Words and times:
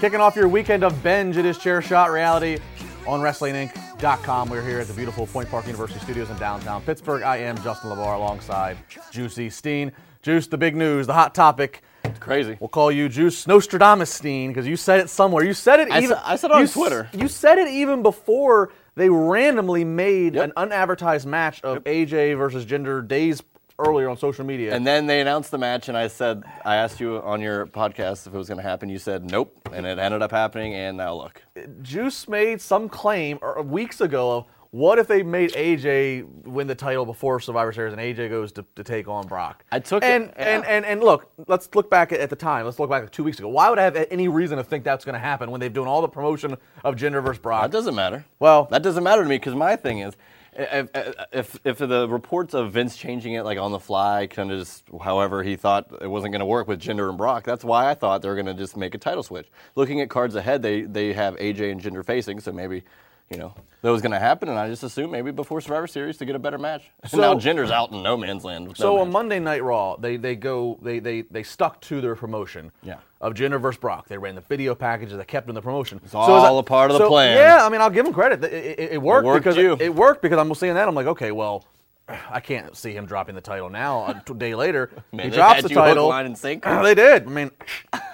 Kicking 0.00 0.20
off 0.20 0.34
your 0.34 0.48
weekend 0.48 0.82
of 0.82 1.02
binge, 1.02 1.36
it 1.36 1.44
is 1.44 1.58
Chair 1.58 1.82
Shot 1.82 2.10
Reality 2.10 2.58
on 3.06 3.20
WrestlingInc.com. 3.20 4.48
We're 4.48 4.62
here 4.66 4.80
at 4.80 4.86
the 4.86 4.94
beautiful 4.94 5.26
Point 5.26 5.50
Park 5.50 5.66
University 5.66 6.00
Studios 6.00 6.30
in 6.30 6.38
downtown 6.38 6.80
Pittsburgh. 6.82 7.22
I 7.22 7.36
am 7.36 7.56
Justin 7.62 7.90
LaBar 7.90 8.14
alongside 8.16 8.78
Juicy 9.10 9.50
Steen. 9.50 9.92
Juice, 10.22 10.46
the 10.46 10.56
big 10.56 10.74
news, 10.74 11.06
the 11.06 11.12
hot 11.12 11.34
topic. 11.34 11.82
It's 12.04 12.18
crazy. 12.18 12.56
We'll 12.60 12.68
call 12.68 12.90
you 12.90 13.10
Juice 13.10 13.46
Nostradamus 13.46 14.10
Steen 14.10 14.48
because 14.50 14.66
you 14.66 14.76
said 14.76 15.00
it 15.00 15.10
somewhere. 15.10 15.44
You 15.44 15.52
said 15.52 15.80
it 15.80 15.90
I 15.90 15.98
even. 15.98 16.10
said- 16.16 16.22
I 16.24 16.36
said 16.36 16.50
it 16.50 16.54
on 16.54 16.58
you 16.60 16.64
s- 16.64 16.72
Twitter. 16.72 17.08
You 17.12 17.28
said 17.28 17.58
it 17.58 17.68
even 17.68 18.02
before 18.02 18.70
they 18.96 19.10
randomly 19.10 19.84
made 19.84 20.34
Yep. 20.34 20.44
an 20.44 20.52
unadvertised 20.56 21.26
match 21.26 21.60
of 21.62 21.84
AJ 21.84 22.32
versus 22.34 22.64
Jinder 22.64 23.06
days 23.06 23.42
earlier 23.80 24.08
on 24.08 24.16
social 24.16 24.44
media. 24.44 24.74
And 24.74 24.86
then 24.86 25.06
they 25.06 25.20
announced 25.20 25.50
the 25.50 25.58
match, 25.58 25.88
and 25.88 25.96
I 25.96 26.08
said, 26.08 26.44
I 26.64 26.76
asked 26.76 27.00
you 27.00 27.16
on 27.16 27.40
your 27.40 27.66
podcast 27.66 28.26
if 28.26 28.34
it 28.34 28.36
was 28.36 28.48
going 28.48 28.58
to 28.58 28.62
happen. 28.62 28.88
You 28.88 28.98
said 28.98 29.30
nope, 29.30 29.68
and 29.72 29.86
it 29.86 29.98
ended 29.98 30.22
up 30.22 30.30
happening. 30.30 30.74
And 30.74 30.96
now 30.96 31.14
look, 31.14 31.42
Juice 31.82 32.28
made 32.28 32.60
some 32.60 32.88
claim 32.88 33.38
uh, 33.42 33.62
weeks 33.62 34.00
ago 34.00 34.38
of 34.38 34.44
what 34.72 35.00
if 35.00 35.08
they 35.08 35.24
made 35.24 35.50
AJ 35.52 36.44
win 36.44 36.68
the 36.68 36.76
title 36.76 37.04
before 37.04 37.40
Survivor 37.40 37.72
Series 37.72 37.92
and 37.92 38.00
AJ 38.00 38.28
goes 38.30 38.52
to, 38.52 38.64
to 38.76 38.84
take 38.84 39.08
on 39.08 39.26
Brock. 39.26 39.64
I 39.72 39.80
took 39.80 40.04
it, 40.04 40.06
and, 40.06 40.32
yeah. 40.36 40.56
and 40.56 40.64
and 40.64 40.84
and 40.84 41.00
look, 41.02 41.30
let's 41.48 41.68
look 41.74 41.90
back 41.90 42.12
at, 42.12 42.20
at 42.20 42.30
the 42.30 42.36
time. 42.36 42.64
Let's 42.64 42.78
look 42.78 42.88
back 42.88 43.02
at 43.02 43.12
two 43.12 43.24
weeks 43.24 43.38
ago. 43.38 43.48
Why 43.48 43.68
would 43.68 43.78
I 43.78 43.82
have 43.82 43.96
any 44.10 44.28
reason 44.28 44.58
to 44.58 44.64
think 44.64 44.84
that's 44.84 45.04
going 45.04 45.14
to 45.14 45.18
happen 45.18 45.50
when 45.50 45.60
they've 45.60 45.72
done 45.72 45.88
all 45.88 46.02
the 46.02 46.08
promotion 46.08 46.56
of 46.84 46.94
Jinder 46.94 47.22
versus 47.22 47.40
Brock? 47.40 47.62
that 47.62 47.72
doesn't 47.72 47.94
matter. 47.94 48.24
Well- 48.38 48.68
that 48.70 48.82
doesn't 48.82 49.02
matter 49.02 49.22
to 49.22 49.28
me 49.28 49.36
because 49.36 49.54
my 49.54 49.74
thing 49.74 50.00
is, 50.00 50.14
if, 50.52 51.58
if 51.64 51.78
the 51.78 52.08
reports 52.08 52.54
of 52.54 52.72
Vince 52.72 52.96
changing 52.96 53.34
it 53.34 53.44
like 53.44 53.58
on 53.58 53.72
the 53.72 53.78
fly, 53.78 54.26
kind 54.26 54.50
of 54.50 54.58
just 54.58 54.84
however 55.02 55.42
he 55.42 55.56
thought 55.56 55.90
it 56.00 56.08
wasn't 56.08 56.32
going 56.32 56.40
to 56.40 56.46
work 56.46 56.66
with 56.68 56.80
Jinder 56.80 57.08
and 57.08 57.16
Brock, 57.16 57.44
that's 57.44 57.64
why 57.64 57.90
I 57.90 57.94
thought 57.94 58.22
they 58.22 58.28
were 58.28 58.34
going 58.34 58.46
to 58.46 58.54
just 58.54 58.76
make 58.76 58.94
a 58.94 58.98
title 58.98 59.22
switch. 59.22 59.48
Looking 59.74 60.00
at 60.00 60.10
cards 60.10 60.34
ahead, 60.34 60.62
they 60.62 60.82
they 60.82 61.12
have 61.12 61.36
AJ 61.36 61.72
and 61.72 61.80
Jinder 61.80 62.04
facing, 62.04 62.40
so 62.40 62.52
maybe. 62.52 62.82
You 63.30 63.38
know 63.38 63.54
that 63.82 63.90
was 63.90 64.02
going 64.02 64.10
to 64.12 64.18
happen, 64.18 64.48
and 64.48 64.58
I 64.58 64.68
just 64.68 64.82
assumed 64.82 65.12
maybe 65.12 65.30
before 65.30 65.60
Survivor 65.60 65.86
Series 65.86 66.16
to 66.18 66.24
get 66.26 66.34
a 66.34 66.38
better 66.40 66.58
match. 66.58 66.90
So- 67.06 67.18
now 67.20 67.34
Jinder's 67.34 67.70
out 67.70 67.92
in 67.92 68.02
no 68.02 68.16
man's 68.16 68.44
land. 68.44 68.66
with 68.66 68.76
no 68.80 68.82
So 68.82 68.98
on 68.98 69.06
match. 69.06 69.12
Monday 69.12 69.38
Night 69.38 69.62
Raw, 69.62 69.94
they 69.96 70.16
they 70.16 70.34
go 70.34 70.78
they 70.82 70.98
they 70.98 71.22
they 71.22 71.44
stuck 71.44 71.80
to 71.82 72.00
their 72.00 72.16
promotion. 72.16 72.72
Yeah. 72.82 72.96
Of 73.20 73.34
Jinder 73.34 73.60
versus 73.60 73.78
Brock, 73.78 74.08
they 74.08 74.18
ran 74.18 74.34
the 74.34 74.40
video 74.40 74.74
packages. 74.74 75.16
They 75.16 75.24
kept 75.24 75.48
in 75.48 75.54
the 75.54 75.62
promotion. 75.62 76.00
It's 76.04 76.12
all 76.14 76.58
a 76.58 76.62
part 76.64 76.90
of 76.90 76.98
the 76.98 77.06
plan. 77.06 77.36
Yeah, 77.36 77.64
I 77.64 77.68
mean, 77.68 77.80
I'll 77.80 77.90
give 77.90 78.04
them 78.04 78.12
credit. 78.14 78.42
It, 78.42 78.52
it- 78.80 78.92
it 78.94 79.02
worked, 79.02 79.24
worked 79.26 79.44
because 79.44 79.56
you. 79.56 79.76
It, 79.78 79.94
worked 79.94 80.22
because 80.22 80.38
I'm 80.38 80.52
seeing 80.54 80.74
that. 80.74 80.88
I'm 80.88 80.94
like, 80.96 81.06
okay, 81.06 81.30
well, 81.30 81.64
I 82.08 82.40
can't 82.40 82.76
see 82.76 82.92
him 82.92 83.06
dropping 83.06 83.36
the 83.36 83.40
title 83.40 83.68
now. 83.70 84.06
A 84.28 84.34
day 84.34 84.56
later, 84.56 84.90
Man, 85.12 85.26
he 85.26 85.30
they 85.30 85.36
drops 85.36 85.62
the 85.62 85.68
you 85.68 85.76
hook, 85.76 85.84
title. 85.84 86.08
line, 86.08 86.26
and 86.26 86.36
sinker. 86.36 86.68
they 86.82 86.96
did. 86.96 87.26
I 87.28 87.30
mean, 87.30 87.50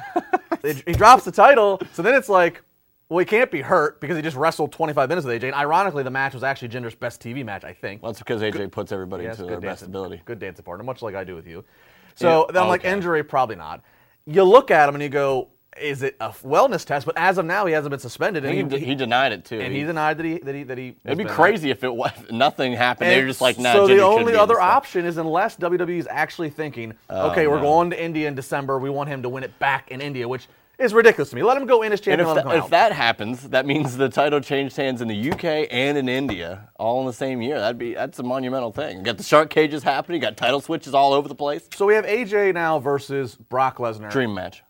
they- 0.60 0.74
he 0.74 0.92
drops 0.92 1.24
the 1.24 1.32
title. 1.32 1.80
So 1.94 2.02
then 2.02 2.14
it's 2.14 2.28
like. 2.28 2.60
Well, 3.08 3.20
he 3.20 3.24
can't 3.24 3.50
be 3.52 3.60
hurt 3.60 4.00
because 4.00 4.16
he 4.16 4.22
just 4.22 4.36
wrestled 4.36 4.72
25 4.72 5.08
minutes 5.08 5.24
with 5.26 5.40
AJ. 5.40 5.46
And 5.46 5.54
ironically, 5.54 6.02
the 6.02 6.10
match 6.10 6.34
was 6.34 6.42
actually 6.42 6.68
Jinder's 6.68 6.94
best 6.96 7.20
TV 7.22 7.44
match, 7.44 7.62
I 7.62 7.72
think. 7.72 8.02
Well, 8.02 8.10
that's 8.10 8.18
because 8.18 8.42
AJ 8.42 8.72
puts 8.72 8.90
everybody 8.90 9.24
Yes, 9.24 9.38
into 9.38 9.48
their 9.48 9.60
best 9.60 9.82
dancing, 9.82 9.88
ability. 9.88 10.22
Good 10.24 10.40
dancing 10.40 10.64
partner, 10.64 10.82
much 10.84 11.02
like 11.02 11.14
I 11.14 11.22
do 11.22 11.36
with 11.36 11.46
you. 11.46 11.64
So 12.16 12.46
Yeah, 12.48 12.52
then 12.54 12.62
I'm 12.64 12.68
like, 12.68 12.80
okay. 12.80 12.92
injury, 12.92 13.22
probably 13.22 13.56
not. 13.56 13.82
You 14.26 14.42
look 14.42 14.72
at 14.72 14.88
him 14.88 14.96
and 14.96 15.02
you 15.02 15.08
go, 15.08 15.48
is 15.80 16.02
it 16.02 16.16
a 16.20 16.30
wellness 16.30 16.84
test? 16.84 17.06
But 17.06 17.16
as 17.16 17.38
of 17.38 17.44
now, 17.44 17.66
he 17.66 17.72
hasn't 17.74 17.90
been 17.90 18.00
suspended. 18.00 18.44
And 18.44 18.70
think 18.70 18.80
he, 18.82 18.88
he 18.88 18.94
denied 18.96 19.30
it 19.32 19.44
too. 19.44 19.60
and 19.60 19.72
He- 19.72 19.80
he 19.80 19.84
denied 19.86 20.16
that 20.18 20.24
he 20.24 20.38
that 20.38 20.54
he 20.54 20.62
that 20.64 20.78
he. 20.78 20.96
it'd 21.04 21.18
be 21.18 21.24
crazy 21.26 21.70
if 21.70 21.84
it 21.84 21.94
was 21.94 22.10
nothing 22.32 22.72
happened. 22.72 23.10
They're 23.10 23.26
just 23.26 23.40
like, 23.42 23.58
nah. 23.58 23.72
so 23.74 23.86
the 23.86 24.02
only 24.02 24.34
other 24.34 24.58
option 24.58 25.04
is 25.04 25.16
unless 25.18 25.56
WWE 25.58 25.98
is 25.98 26.08
actually 26.10 26.50
thinking, 26.50 26.94
Oh, 27.10 27.30
okay, 27.30 27.46
we're 27.46 27.60
going 27.60 27.90
to 27.90 28.02
India 28.02 28.26
in 28.26 28.34
December. 28.34 28.78
We 28.80 28.90
want 28.90 29.10
him 29.10 29.22
to 29.22 29.28
win 29.28 29.44
it 29.44 29.56
back 29.60 29.90
in 29.92 30.00
India, 30.00 30.26
which 30.26 30.48
is 30.78 30.92
ridiculous 30.92 31.30
to 31.30 31.36
me. 31.36 31.42
Let 31.42 31.56
him 31.56 31.66
go 31.66 31.82
in 31.82 31.92
as 31.92 32.00
And 32.00 32.04
champion. 32.04 32.20
if, 32.20 32.28
him 32.28 32.34
tha- 32.36 32.42
come 32.54 32.64
if 32.64 32.70
that 32.70 32.92
happens, 32.92 33.48
that 33.50 33.64
means 33.66 33.96
the 33.96 34.08
title 34.08 34.40
changed 34.40 34.76
hands 34.76 35.00
in 35.00 35.08
the 35.08 35.30
UK 35.32 35.68
and 35.70 35.96
in 35.96 36.08
India 36.08 36.68
all 36.78 37.00
in 37.00 37.06
the 37.06 37.12
same 37.12 37.40
year. 37.42 37.58
That'd 37.58 37.78
be 37.78 37.94
that's 37.94 38.18
a 38.18 38.22
monumental 38.22 38.72
thing. 38.72 38.98
You 38.98 39.02
got 39.04 39.16
the 39.16 39.22
shark 39.24 39.50
cages 39.50 39.82
happening. 39.82 40.20
You 40.20 40.26
got 40.26 40.36
title 40.36 40.60
switches 40.60 40.92
all 40.94 41.12
over 41.12 41.28
the 41.28 41.34
place. 41.34 41.68
so 41.74 41.86
we 41.86 41.94
have 41.94 42.04
AJ 42.04 42.54
now 42.54 42.78
versus 42.78 43.34
Brock 43.36 43.78
Lesnar. 43.78 44.10
Dream 44.10 44.34
match. 44.34 44.62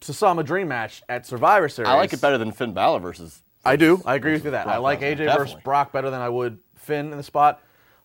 to 0.00 0.12
some 0.12 0.38
a 0.38 0.42
dream 0.44 0.68
match 0.68 1.02
at 1.08 1.26
Survivor 1.26 1.68
Series. 1.68 1.88
I 1.88 1.94
like 1.94 2.12
it 2.12 2.20
better 2.20 2.38
than 2.38 2.52
Finn 2.52 2.72
Balor 2.72 3.00
versus. 3.00 3.42
I 3.64 3.76
do. 3.76 4.02
I 4.04 4.16
agree 4.16 4.32
with 4.32 4.44
you 4.44 4.50
that. 4.52 4.66
I 4.66 4.78
like 4.78 5.00
AJ 5.00 5.36
versus. 5.36 5.56
Brock 5.62 5.92
better 5.92 6.10
than 6.10 6.20
I 6.20 6.28
would 6.28 6.58
Finn 6.76 7.10
in 7.12 7.16
the 7.16 7.22
spot. 7.22 7.60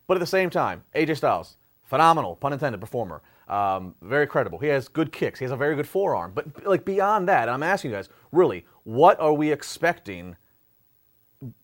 But 0.07 0.15
at 0.17 0.19
the 0.21 0.25
same 0.27 0.49
time, 0.49 0.83
AJ 0.95 1.17
Styles, 1.17 1.57
phenomenal, 1.83 2.35
pun 2.35 2.53
intended, 2.53 2.79
performer. 2.79 3.21
Um, 3.47 3.95
very 4.01 4.27
credible. 4.27 4.59
He 4.59 4.67
has 4.67 4.87
good 4.87 5.11
kicks. 5.11 5.39
He 5.39 5.45
has 5.45 5.51
a 5.51 5.55
very 5.55 5.75
good 5.75 5.87
forearm. 5.87 6.33
But 6.35 6.65
like 6.65 6.83
beyond 6.83 7.29
that, 7.29 7.47
I'm 7.47 7.63
asking 7.63 7.91
you 7.91 7.97
guys, 7.97 8.09
really, 8.31 8.65
what 8.83 9.19
are 9.19 9.33
we 9.33 9.51
expecting 9.51 10.35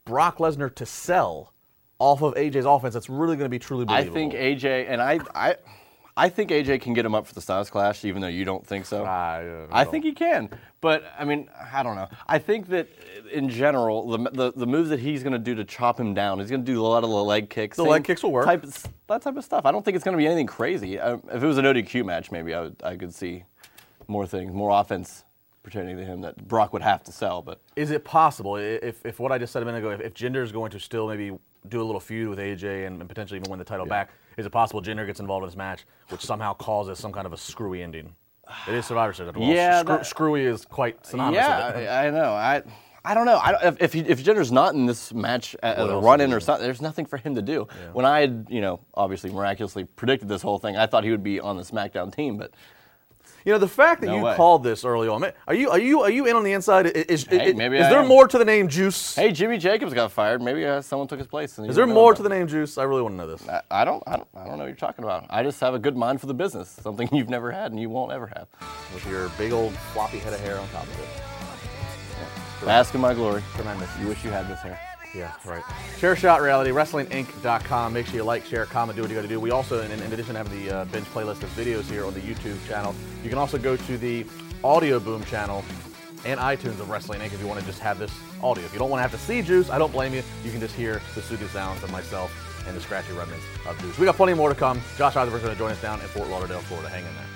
Brock 0.05 0.37
Lesnar 0.37 0.73
to 0.75 0.85
sell 0.85 1.53
off 1.99 2.21
of 2.21 2.33
AJ's 2.35 2.65
offense 2.65 2.93
that's 2.93 3.09
really 3.09 3.35
going 3.35 3.45
to 3.45 3.49
be 3.49 3.59
truly 3.59 3.85
believable? 3.85 4.11
I 4.11 4.13
think 4.13 4.33
AJ 4.33 4.89
and 4.89 5.01
I 5.01 5.19
I. 5.35 5.55
I 6.15 6.29
think 6.29 6.51
AJ 6.51 6.81
can 6.81 6.93
get 6.93 7.05
him 7.05 7.15
up 7.15 7.25
for 7.25 7.33
the 7.33 7.41
Styles 7.41 7.69
Clash, 7.69 8.05
even 8.05 8.21
though 8.21 8.27
you 8.27 8.45
don't 8.45 8.65
think 8.65 8.85
so. 8.85 9.03
I, 9.03 9.47
uh, 9.47 9.67
I 9.71 9.83
think 9.83 10.05
he 10.05 10.11
can, 10.11 10.49
but 10.79 11.03
I 11.17 11.25
mean, 11.25 11.49
I 11.73 11.81
don't 11.81 11.95
know. 11.95 12.07
I 12.27 12.37
think 12.37 12.67
that 12.67 12.87
in 13.31 13.49
general, 13.49 14.09
the 14.11 14.29
the, 14.29 14.53
the 14.55 14.67
moves 14.67 14.89
that 14.89 14.99
he's 14.99 15.23
going 15.23 15.33
to 15.33 15.39
do 15.39 15.55
to 15.55 15.63
chop 15.63 15.99
him 15.99 16.13
down, 16.13 16.39
he's 16.39 16.49
going 16.49 16.63
to 16.63 16.71
do 16.71 16.79
a 16.79 16.85
lot 16.85 17.03
of 17.03 17.09
the 17.09 17.15
leg 17.15 17.49
kicks. 17.49 17.77
The 17.77 17.83
leg 17.83 18.03
kicks 18.03 18.21
will 18.21 18.31
work. 18.31 18.45
Type, 18.45 18.63
that 19.07 19.21
type 19.23 19.35
of 19.35 19.43
stuff. 19.43 19.65
I 19.65 19.71
don't 19.71 19.83
think 19.83 19.95
it's 19.95 20.03
going 20.03 20.15
to 20.15 20.21
be 20.21 20.27
anything 20.27 20.47
crazy. 20.47 20.99
Uh, 20.99 21.17
if 21.31 21.41
it 21.41 21.47
was 21.47 21.57
an 21.57 21.65
ODQ 21.65 22.05
match, 22.05 22.31
maybe 22.31 22.53
I 22.53 22.61
would, 22.61 22.75
I 22.83 22.95
could 22.95 23.13
see 23.13 23.45
more 24.07 24.27
things, 24.27 24.53
more 24.53 24.79
offense 24.79 25.23
pertaining 25.63 25.97
to 25.97 26.05
him 26.05 26.21
that 26.21 26.47
Brock 26.47 26.73
would 26.73 26.81
have 26.81 27.03
to 27.05 27.11
sell. 27.11 27.41
But 27.41 27.59
Is 27.75 27.89
it 27.89 28.03
possible, 28.03 28.57
if, 28.57 29.03
if 29.05 29.19
what 29.19 29.31
I 29.31 29.37
just 29.37 29.53
said 29.53 29.63
a 29.63 29.65
minute 29.65 29.79
ago, 29.79 29.91
if, 29.91 30.01
if 30.01 30.13
Jinder 30.13 30.43
is 30.43 30.51
going 30.51 30.71
to 30.71 30.79
still 30.79 31.07
maybe 31.07 31.37
do 31.69 31.81
a 31.81 31.85
little 31.85 32.01
feud 32.01 32.27
with 32.27 32.39
AJ 32.39 32.85
and, 32.85 32.99
and 32.99 33.09
potentially 33.09 33.39
even 33.39 33.49
win 33.49 33.59
the 33.59 33.65
title 33.65 33.85
back, 33.85 34.11
is 34.37 34.45
it 34.45 34.49
possible 34.51 34.81
Jinder 34.81 35.05
gets 35.05 35.19
involved 35.19 35.43
in 35.43 35.49
this 35.49 35.57
match, 35.57 35.85
which 36.09 36.21
somehow 36.21 36.53
causes 36.53 36.99
some 36.99 37.11
kind 37.11 37.25
of 37.25 37.33
a 37.33 37.37
screwy 37.37 37.83
ending? 37.83 38.15
It 38.67 38.73
is 38.75 38.85
Survivor 38.85 39.13
Series. 39.13 39.33
all. 39.35 39.43
Yeah, 39.47 39.79
Screw- 39.81 39.97
that- 39.97 40.05
screwy 40.05 40.45
is 40.45 40.65
quite 40.65 41.05
synonymous 41.05 41.37
yeah, 41.37 41.67
with 41.67 41.83
it. 41.83 41.87
I, 41.87 42.07
I 42.07 42.09
know. 42.11 42.33
I. 42.33 42.63
I 43.05 43.13
don't 43.13 43.25
know. 43.25 43.37
I 43.37 43.51
don't, 43.51 43.81
if 43.81 43.95
if, 43.95 44.23
Jinder's 44.23 44.49
not 44.49 44.75
in 44.75 44.85
this 44.85 45.13
match 45.13 45.57
as 45.61 45.77
What 45.77 45.89
a 45.93 45.97
run 45.97 46.21
in 46.21 46.31
or 46.31 46.39
something, 46.39 46.63
there's 46.63 46.81
nothing 46.81 47.05
for 47.05 47.17
him 47.17 47.35
to 47.35 47.41
do. 47.41 47.67
When 47.91 48.05
I 48.05 48.21
had, 48.21 48.47
you 48.49 48.61
know, 48.61 48.79
obviously 48.93 49.29
miraculously 49.29 49.83
predicted 49.83 50.29
this 50.29 50.41
whole 50.41 50.57
thing, 50.57 50.77
I 50.77 50.85
thought 50.85 51.03
he 51.03 51.11
would 51.11 51.21
be 51.21 51.37
on 51.41 51.57
the 51.57 51.63
SmackDown 51.63 52.15
team, 52.15 52.37
but 52.37 52.51
You 53.45 53.51
know, 53.53 53.57
the 53.59 53.67
fact 53.67 54.01
that 54.01 54.07
No 54.07 54.15
you 54.17 54.21
way. 54.23 54.35
called 54.35 54.63
this 54.63 54.85
early 54.85 55.07
on, 55.07 55.21
man, 55.21 55.33
are 55.47 55.53
you 55.53 55.69
are 55.69 55.79
you 55.79 56.01
are 56.01 56.09
you 56.09 56.25
in 56.27 56.35
on 56.35 56.43
the 56.43 56.53
inside? 56.53 56.87
I- 56.87 56.89
Is, 56.91 57.25
Hey, 57.25 57.47
is, 57.51 57.53
is 57.53 57.57
there 57.57 57.99
am. 57.99 58.07
more 58.07 58.27
to 58.27 58.37
the 58.37 58.45
name 58.45 58.67
Juice? 58.69 59.15
Hey, 59.15 59.31
Jimmy 59.31 59.57
Jacobs 59.57 59.93
got 59.93 60.11
fired. 60.11 60.41
Maybe 60.41 60.65
uh, 60.65 60.81
someone 60.81 61.07
took 61.07 61.19
his 61.19 61.27
place. 61.27 61.57
is 61.59 61.75
there 61.75 61.85
more 61.87 62.13
to 62.13 62.23
the 62.23 62.29
name 62.29 62.47
Juice? 62.47 62.77
I 62.77 62.83
really 62.83 63.01
want 63.01 63.13
to 63.13 63.17
know 63.17 63.27
this. 63.27 63.47
I, 63.49 63.61
I 63.71 63.85
don't. 63.85 64.01
I 64.07 64.15
don't. 64.17 64.27
I 64.35 64.45
don't 64.45 64.53
know 64.53 64.63
what 64.63 64.67
you're 64.67 64.75
talking 64.75 65.03
about. 65.03 65.25
I 65.29 65.43
just 65.43 65.59
have 65.59 65.73
a 65.73 65.79
good 65.79 65.97
mind 65.97 66.21
for 66.21 66.27
the 66.27 66.33
business. 66.33 66.69
Something 66.81 67.09
you've 67.15 67.29
never 67.29 67.51
had 67.51 67.71
and 67.71 67.79
you 67.81 67.89
won't 67.89 68.11
ever 68.11 68.27
have. 68.27 68.47
With 68.93 69.05
your 69.07 69.29
big 69.37 69.51
old 69.51 69.73
floppy 69.93 70.19
head 70.19 70.33
of 70.33 70.39
hair 70.39 70.57
on 70.59 70.67
top 70.69 70.83
of 70.83 70.99
it. 70.99 71.07
Bask 72.65 72.95
in 72.95 73.01
my 73.01 73.13
glory. 73.13 73.43
Tremendous. 73.55 73.89
You 73.99 74.07
wish 74.07 74.23
you 74.23 74.29
had 74.29 74.47
this 74.47 74.61
hair. 74.61 74.79
Yeah, 75.13 75.31
right. 75.45 75.63
Chair 75.99 76.15
Shot 76.15 76.41
Reality. 76.41 76.71
Make 76.71 78.07
sure 78.07 78.15
you 78.15 78.23
like, 78.23 78.45
share, 78.45 78.65
comment, 78.65 78.95
do 78.95 79.03
what 79.03 79.11
you 79.11 79.15
got 79.15 79.21
to 79.21 79.27
do. 79.27 79.39
We 79.39 79.51
also, 79.51 79.81
in, 79.81 79.91
in 79.91 80.11
addition 80.11 80.35
having 80.35 80.65
the 80.65 80.75
uh, 80.75 80.85
binge 80.85 81.05
playlist 81.07 81.43
of 81.43 81.49
videos 81.55 81.83
here 81.83 82.05
on 82.05 82.13
the 82.13 82.19
YouTube 82.19 82.57
channel, 82.67 82.95
you 83.23 83.29
can 83.29 83.37
also 83.37 83.59
go 83.59 83.75
to 83.77 83.97
the 83.97 84.25
Audio 84.63 84.99
Boom 84.99 85.23
channel 85.25 85.63
and 86.25 86.39
iTunes 86.39 86.79
of 86.79 86.89
Wrestling 86.89 87.19
Inc. 87.19 87.33
if 87.33 87.39
you 87.41 87.47
want 87.47 87.59
to 87.59 87.65
just 87.65 87.79
have 87.79 87.99
this 87.99 88.11
audio. 88.41 88.63
If 88.63 88.73
you 88.73 88.79
don't 88.79 88.89
want 88.89 88.99
to 88.99 89.07
have 89.07 89.11
to 89.11 89.25
see 89.25 89.41
Juice, 89.41 89.69
I 89.69 89.77
don't 89.77 89.91
blame 89.91 90.13
you. 90.13 90.23
You 90.43 90.51
can 90.51 90.59
just 90.59 90.73
hear 90.73 91.01
the 91.15 91.21
studio 91.21 91.47
sounds 91.47 91.83
of 91.83 91.91
myself 91.91 92.31
and 92.67 92.75
the 92.75 92.81
scratchy 92.81 93.13
remnants 93.13 93.45
of 93.67 93.79
Juice. 93.81 93.99
We 93.99 94.05
got 94.05 94.15
plenty 94.15 94.33
more 94.33 94.49
to 94.49 94.55
come. 94.55 94.81
Josh 94.97 95.15
Eisenberg's 95.15 95.43
going 95.43 95.53
to 95.53 95.59
join 95.59 95.71
us 95.71 95.81
down 95.81 95.99
in 95.99 96.07
Fort 96.07 96.29
Lauderdale, 96.29 96.61
Florida. 96.61 96.89
Hang 96.89 97.05
in 97.05 97.15
there. 97.15 97.32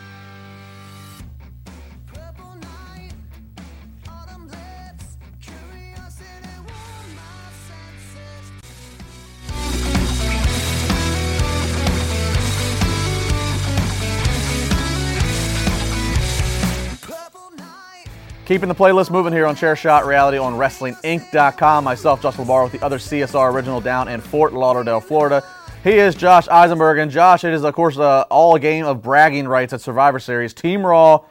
Keeping 18.48 18.70
the 18.70 18.76
playlist 18.76 19.12
moving 19.12 19.34
here 19.34 19.46
on 19.46 19.58
Chairshot 19.58 20.06
Reality 20.06 20.38
on 20.38 20.54
WrestlingInc.com. 20.54 21.84
Myself, 21.84 22.22
Josh 22.22 22.36
LaBar, 22.36 22.64
with 22.64 22.72
the 22.72 22.86
other 22.86 22.98
CSR 22.98 23.52
original 23.52 23.82
down 23.82 24.08
in 24.08 24.22
Fort 24.22 24.54
Lauderdale, 24.54 25.02
Florida. 25.02 25.44
He 25.84 25.98
is 25.98 26.16
Josh 26.16 26.48
Eisenberg, 26.48 26.98
and 27.00 27.12
Josh, 27.12 27.44
it 27.44 27.54
is 27.54 27.66
of 27.66 27.74
course 27.74 27.98
uh, 27.98 28.22
all 28.30 28.56
a 28.56 28.60
game 28.62 28.86
of 28.86 29.02
bragging 29.02 29.50
rights 29.50 29.74
at 29.74 29.82
Survivor 29.82 30.18
Series. 30.18 30.54
Team 30.54 30.86
Raw, 30.86 31.26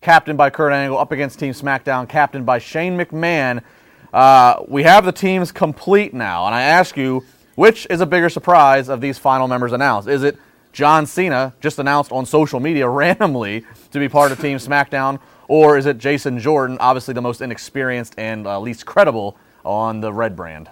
captained 0.00 0.38
by 0.38 0.48
Kurt 0.48 0.72
Angle, 0.72 0.96
up 0.96 1.10
against 1.10 1.40
Team 1.40 1.52
SmackDown, 1.52 2.08
captained 2.08 2.46
by 2.46 2.60
Shane 2.60 2.96
McMahon. 2.96 3.64
Uh, 4.12 4.62
we 4.68 4.84
have 4.84 5.04
the 5.04 5.10
teams 5.10 5.50
complete 5.50 6.14
now, 6.14 6.46
and 6.46 6.54
I 6.54 6.62
ask 6.62 6.96
you, 6.96 7.24
which 7.56 7.84
is 7.90 8.00
a 8.00 8.06
bigger 8.06 8.28
surprise 8.28 8.88
of 8.88 9.00
these 9.00 9.18
final 9.18 9.48
members 9.48 9.72
announced? 9.72 10.08
Is 10.08 10.22
it 10.22 10.38
John 10.72 11.04
Cena, 11.04 11.52
just 11.60 11.80
announced 11.80 12.12
on 12.12 12.26
social 12.26 12.60
media 12.60 12.88
randomly 12.88 13.64
to 13.90 13.98
be 13.98 14.08
part 14.08 14.30
of 14.30 14.40
Team 14.40 14.58
SmackDown, 14.58 15.18
or 15.50 15.76
is 15.76 15.84
it 15.84 15.98
Jason 15.98 16.38
Jordan, 16.38 16.78
obviously 16.78 17.12
the 17.12 17.20
most 17.20 17.40
inexperienced 17.40 18.14
and 18.16 18.46
uh, 18.46 18.60
least 18.60 18.86
credible 18.86 19.36
on 19.64 20.00
the 20.00 20.12
red 20.12 20.36
brand? 20.36 20.70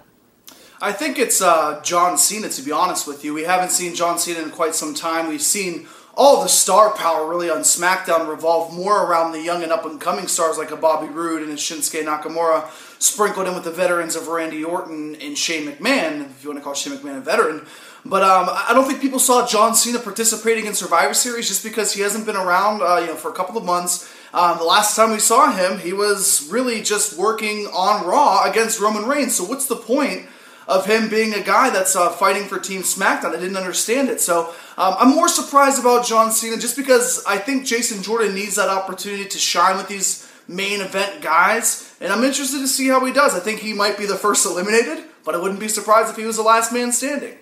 I 0.81 0.93
think 0.93 1.19
it's 1.19 1.41
uh, 1.41 1.81
John 1.83 2.17
Cena, 2.17 2.47
to 2.47 2.61
be 2.61 2.71
honest 2.71 3.05
with 3.05 3.25
you. 3.25 3.33
We 3.33 3.43
haven't 3.43 3.71
seen 3.71 3.93
John 3.93 4.17
Cena 4.17 4.39
in 4.39 4.51
quite 4.51 4.73
some 4.73 4.93
time. 4.93 5.27
We've 5.27 5.41
seen 5.41 5.85
all 6.15 6.41
the 6.41 6.47
star 6.47 6.93
power 6.93 7.27
really 7.27 7.49
on 7.49 7.59
SmackDown 7.59 8.29
revolve 8.29 8.73
more 8.73 9.05
around 9.05 9.33
the 9.33 9.41
young 9.41 9.63
and 9.63 9.73
up 9.73 9.83
and 9.83 9.99
coming 9.99 10.27
stars 10.27 10.57
like 10.57 10.71
a 10.71 10.77
Bobby 10.77 11.11
Roode 11.11 11.43
and 11.43 11.51
a 11.51 11.55
Shinsuke 11.55 12.01
Nakamura, 12.05 12.69
sprinkled 13.01 13.47
in 13.47 13.55
with 13.55 13.65
the 13.65 13.71
veterans 13.71 14.15
of 14.15 14.29
Randy 14.29 14.63
Orton 14.63 15.17
and 15.17 15.37
Shane 15.37 15.67
McMahon, 15.67 16.29
if 16.31 16.41
you 16.41 16.51
want 16.51 16.59
to 16.59 16.63
call 16.63 16.73
Shane 16.73 16.93
McMahon 16.93 17.17
a 17.17 17.21
veteran. 17.21 17.67
But 18.05 18.23
um, 18.23 18.47
I 18.49 18.71
don't 18.73 18.87
think 18.87 19.01
people 19.01 19.19
saw 19.19 19.45
John 19.45 19.75
Cena 19.75 19.99
participating 19.99 20.67
in 20.67 20.73
Survivor 20.73 21.13
Series 21.13 21.49
just 21.49 21.65
because 21.65 21.91
he 21.91 21.99
hasn't 21.99 22.25
been 22.25 22.37
around, 22.37 22.81
uh, 22.81 22.99
you 23.01 23.07
know, 23.07 23.15
for 23.15 23.29
a 23.29 23.33
couple 23.33 23.57
of 23.57 23.65
months. 23.65 24.09
Um, 24.33 24.57
the 24.57 24.63
last 24.63 24.95
time 24.95 25.11
we 25.11 25.19
saw 25.19 25.51
him, 25.51 25.79
he 25.79 25.93
was 25.93 26.47
really 26.51 26.81
just 26.81 27.17
working 27.17 27.65
on 27.67 28.05
Raw 28.05 28.43
against 28.49 28.79
Roman 28.79 29.05
Reigns. 29.05 29.35
So 29.35 29.43
what's 29.43 29.67
the 29.67 29.75
point? 29.75 30.27
of 30.69 30.85
him 30.85 31.09
being 31.09 31.33
a 31.33 31.41
guy 31.41 31.71
that's 31.71 31.95
uh, 31.95 32.09
fighting 32.11 32.43
for 32.43 32.59
Team 32.59 32.83
SmackDown. 32.83 33.35
I 33.35 33.39
didn't 33.39 33.57
understand 33.57 34.07
it. 34.07 34.21
So 34.21 34.53
um, 34.77 34.95
I'm 34.99 35.09
more 35.09 35.27
surprised 35.27 35.79
about 35.79 36.05
John 36.05 36.31
Cena 36.31 36.57
just 36.57 36.77
because 36.77 37.23
I 37.27 37.39
think 37.39 37.65
Jason 37.65 38.03
Jordan 38.03 38.35
needs 38.35 38.55
that 38.55 38.69
opportunity 38.69 39.25
to 39.25 39.37
shine 39.39 39.77
with 39.77 39.87
these 39.87 40.31
main 40.47 40.81
event 40.81 41.21
guys. 41.21 41.95
And 41.99 42.13
I'm 42.13 42.23
interested 42.23 42.59
to 42.59 42.67
see 42.67 42.87
how 42.87 43.03
he 43.03 43.11
does. 43.11 43.33
I 43.33 43.39
think 43.39 43.61
he 43.61 43.73
might 43.73 43.97
be 43.97 44.05
the 44.05 44.15
first 44.15 44.45
eliminated, 44.45 45.05
but 45.25 45.33
I 45.33 45.39
wouldn't 45.39 45.59
be 45.59 45.67
surprised 45.67 46.11
if 46.11 46.17
he 46.17 46.25
was 46.25 46.37
the 46.37 46.43
last 46.43 46.71
man 46.71 46.91
standing. 46.91 47.35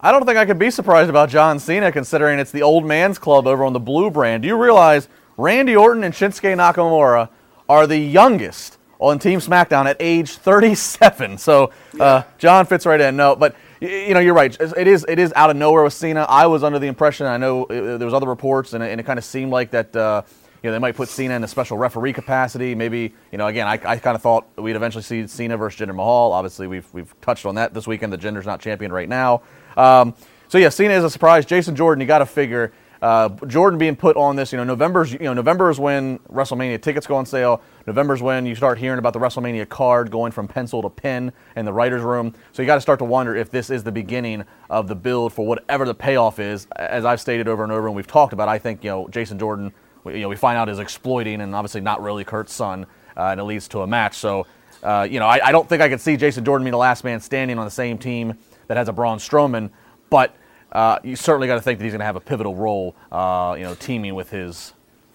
I 0.00 0.10
don't 0.10 0.24
think 0.24 0.38
I 0.38 0.46
could 0.46 0.58
be 0.58 0.70
surprised 0.70 1.10
about 1.10 1.28
John 1.28 1.58
Cena 1.58 1.92
considering 1.92 2.38
it's 2.38 2.52
the 2.52 2.62
old 2.62 2.86
man's 2.86 3.18
club 3.18 3.46
over 3.46 3.64
on 3.64 3.74
the 3.74 3.80
blue 3.80 4.10
brand. 4.10 4.42
Do 4.42 4.48
you 4.48 4.56
realize 4.56 5.08
Randy 5.40 5.74
Orton 5.74 6.04
and 6.04 6.12
Shinsuke 6.12 6.54
Nakamura 6.54 7.30
are 7.68 7.86
the 7.86 7.96
youngest 7.96 8.76
on 8.98 9.18
Team 9.18 9.40
SmackDown 9.40 9.86
at 9.86 9.96
age 9.98 10.32
37? 10.32 11.38
So 11.38 11.72
uh, 11.98 12.24
John 12.36 12.66
fits 12.66 12.84
right 12.84 13.00
in. 13.00 13.16
No, 13.16 13.34
but 13.34 13.56
you 13.80 14.12
know 14.12 14.20
you're 14.20 14.34
right. 14.34 14.54
It 14.60 14.86
is 14.86 15.06
it 15.08 15.18
is 15.18 15.32
out 15.34 15.48
of 15.48 15.56
nowhere 15.56 15.82
with 15.82 15.94
Cena. 15.94 16.26
I 16.28 16.46
was 16.46 16.62
under 16.62 16.78
the 16.78 16.88
impression 16.88 17.26
I 17.26 17.38
know 17.38 17.64
uh, 17.64 17.96
there 17.96 18.04
was 18.04 18.12
other 18.12 18.26
reports 18.26 18.74
and 18.74 18.84
it, 18.84 18.90
and 18.90 19.00
it 19.00 19.04
kind 19.04 19.18
of 19.18 19.24
seemed 19.24 19.50
like 19.50 19.70
that. 19.70 19.96
Uh, 19.96 20.22
you 20.62 20.68
know, 20.68 20.72
they 20.72 20.78
might 20.78 20.94
put 20.94 21.08
Cena 21.08 21.34
in 21.34 21.42
a 21.42 21.48
special 21.48 21.78
referee 21.78 22.12
capacity. 22.12 22.74
Maybe, 22.74 23.14
you 23.32 23.38
know, 23.38 23.46
again, 23.46 23.66
I, 23.66 23.80
I 23.82 23.96
kind 23.96 24.14
of 24.14 24.20
thought 24.20 24.46
we'd 24.58 24.76
eventually 24.76 25.02
see 25.02 25.26
Cena 25.26 25.56
versus 25.56 25.80
Jinder 25.80 25.94
Mahal. 25.94 26.32
Obviously, 26.32 26.66
we've, 26.66 26.86
we've 26.92 27.18
touched 27.22 27.46
on 27.46 27.54
that 27.54 27.72
this 27.72 27.86
weekend. 27.86 28.12
The 28.12 28.18
Jinder's 28.18 28.44
not 28.44 28.60
champion 28.60 28.92
right 28.92 29.08
now. 29.08 29.40
Um, 29.74 30.14
so, 30.48 30.58
yeah, 30.58 30.68
Cena 30.68 30.92
is 30.92 31.02
a 31.02 31.08
surprise. 31.08 31.46
Jason 31.46 31.76
Jordan, 31.76 32.02
you 32.02 32.06
got 32.06 32.18
to 32.18 32.26
figure. 32.26 32.74
Uh, 33.02 33.30
Jordan 33.46 33.78
being 33.78 33.96
put 33.96 34.16
on 34.16 34.36
this, 34.36 34.52
you 34.52 34.58
know, 34.58 34.64
November's, 34.64 35.12
you 35.12 35.20
know, 35.20 35.32
November 35.32 35.70
is 35.70 35.80
when 35.80 36.18
WrestleMania 36.30 36.80
tickets 36.82 37.06
go 37.06 37.16
on 37.16 37.24
sale. 37.24 37.62
November's 37.86 38.20
when 38.20 38.44
you 38.44 38.54
start 38.54 38.78
hearing 38.78 38.98
about 38.98 39.14
the 39.14 39.18
WrestleMania 39.18 39.66
card 39.68 40.10
going 40.10 40.32
from 40.32 40.46
pencil 40.46 40.82
to 40.82 40.90
pen 40.90 41.32
in 41.56 41.64
the 41.64 41.72
writers' 41.72 42.02
room. 42.02 42.34
So 42.52 42.60
you 42.60 42.66
got 42.66 42.74
to 42.74 42.80
start 42.80 42.98
to 42.98 43.06
wonder 43.06 43.34
if 43.34 43.50
this 43.50 43.70
is 43.70 43.82
the 43.82 43.92
beginning 43.92 44.44
of 44.68 44.86
the 44.86 44.94
build 44.94 45.32
for 45.32 45.46
whatever 45.46 45.86
the 45.86 45.94
payoff 45.94 46.38
is. 46.38 46.66
As 46.76 47.06
I've 47.06 47.20
stated 47.20 47.48
over 47.48 47.62
and 47.62 47.72
over, 47.72 47.86
and 47.86 47.96
we've 47.96 48.06
talked 48.06 48.34
about, 48.34 48.48
I 48.48 48.58
think 48.58 48.84
you 48.84 48.90
know 48.90 49.08
Jason 49.08 49.38
Jordan, 49.38 49.72
you 50.04 50.18
know, 50.18 50.28
we 50.28 50.36
find 50.36 50.58
out 50.58 50.68
is 50.68 50.78
exploiting 50.78 51.40
and 51.40 51.54
obviously 51.54 51.80
not 51.80 52.02
really 52.02 52.24
Kurt's 52.24 52.52
son, 52.52 52.84
uh, 53.16 53.28
and 53.28 53.40
it 53.40 53.44
leads 53.44 53.66
to 53.68 53.80
a 53.80 53.86
match. 53.86 54.18
So, 54.18 54.46
uh, 54.82 55.08
you 55.10 55.20
know, 55.20 55.26
I, 55.26 55.48
I 55.48 55.52
don't 55.52 55.66
think 55.66 55.80
I 55.80 55.88
could 55.88 56.02
see 56.02 56.18
Jason 56.18 56.44
Jordan 56.44 56.64
being 56.64 56.72
the 56.72 56.78
last 56.78 57.02
man 57.02 57.20
standing 57.20 57.58
on 57.58 57.64
the 57.64 57.70
same 57.70 57.96
team 57.96 58.36
that 58.66 58.76
has 58.76 58.88
a 58.88 58.92
Braun 58.92 59.18
Strowman, 59.18 59.70
but 60.10 60.36
uh, 60.72 60.98
you 61.02 61.16
certainly 61.16 61.46
got 61.46 61.56
to 61.56 61.60
think 61.60 61.78
that 61.78 61.84
he's 61.84 61.92
going 61.92 62.00
to 62.00 62.06
have 62.06 62.16
a 62.16 62.20
pivotal 62.20 62.54
role, 62.54 62.94
uh, 63.10 63.54
you 63.56 63.64
know, 63.64 63.74
teaming 63.74 64.14
with 64.14 64.30
his 64.30 64.72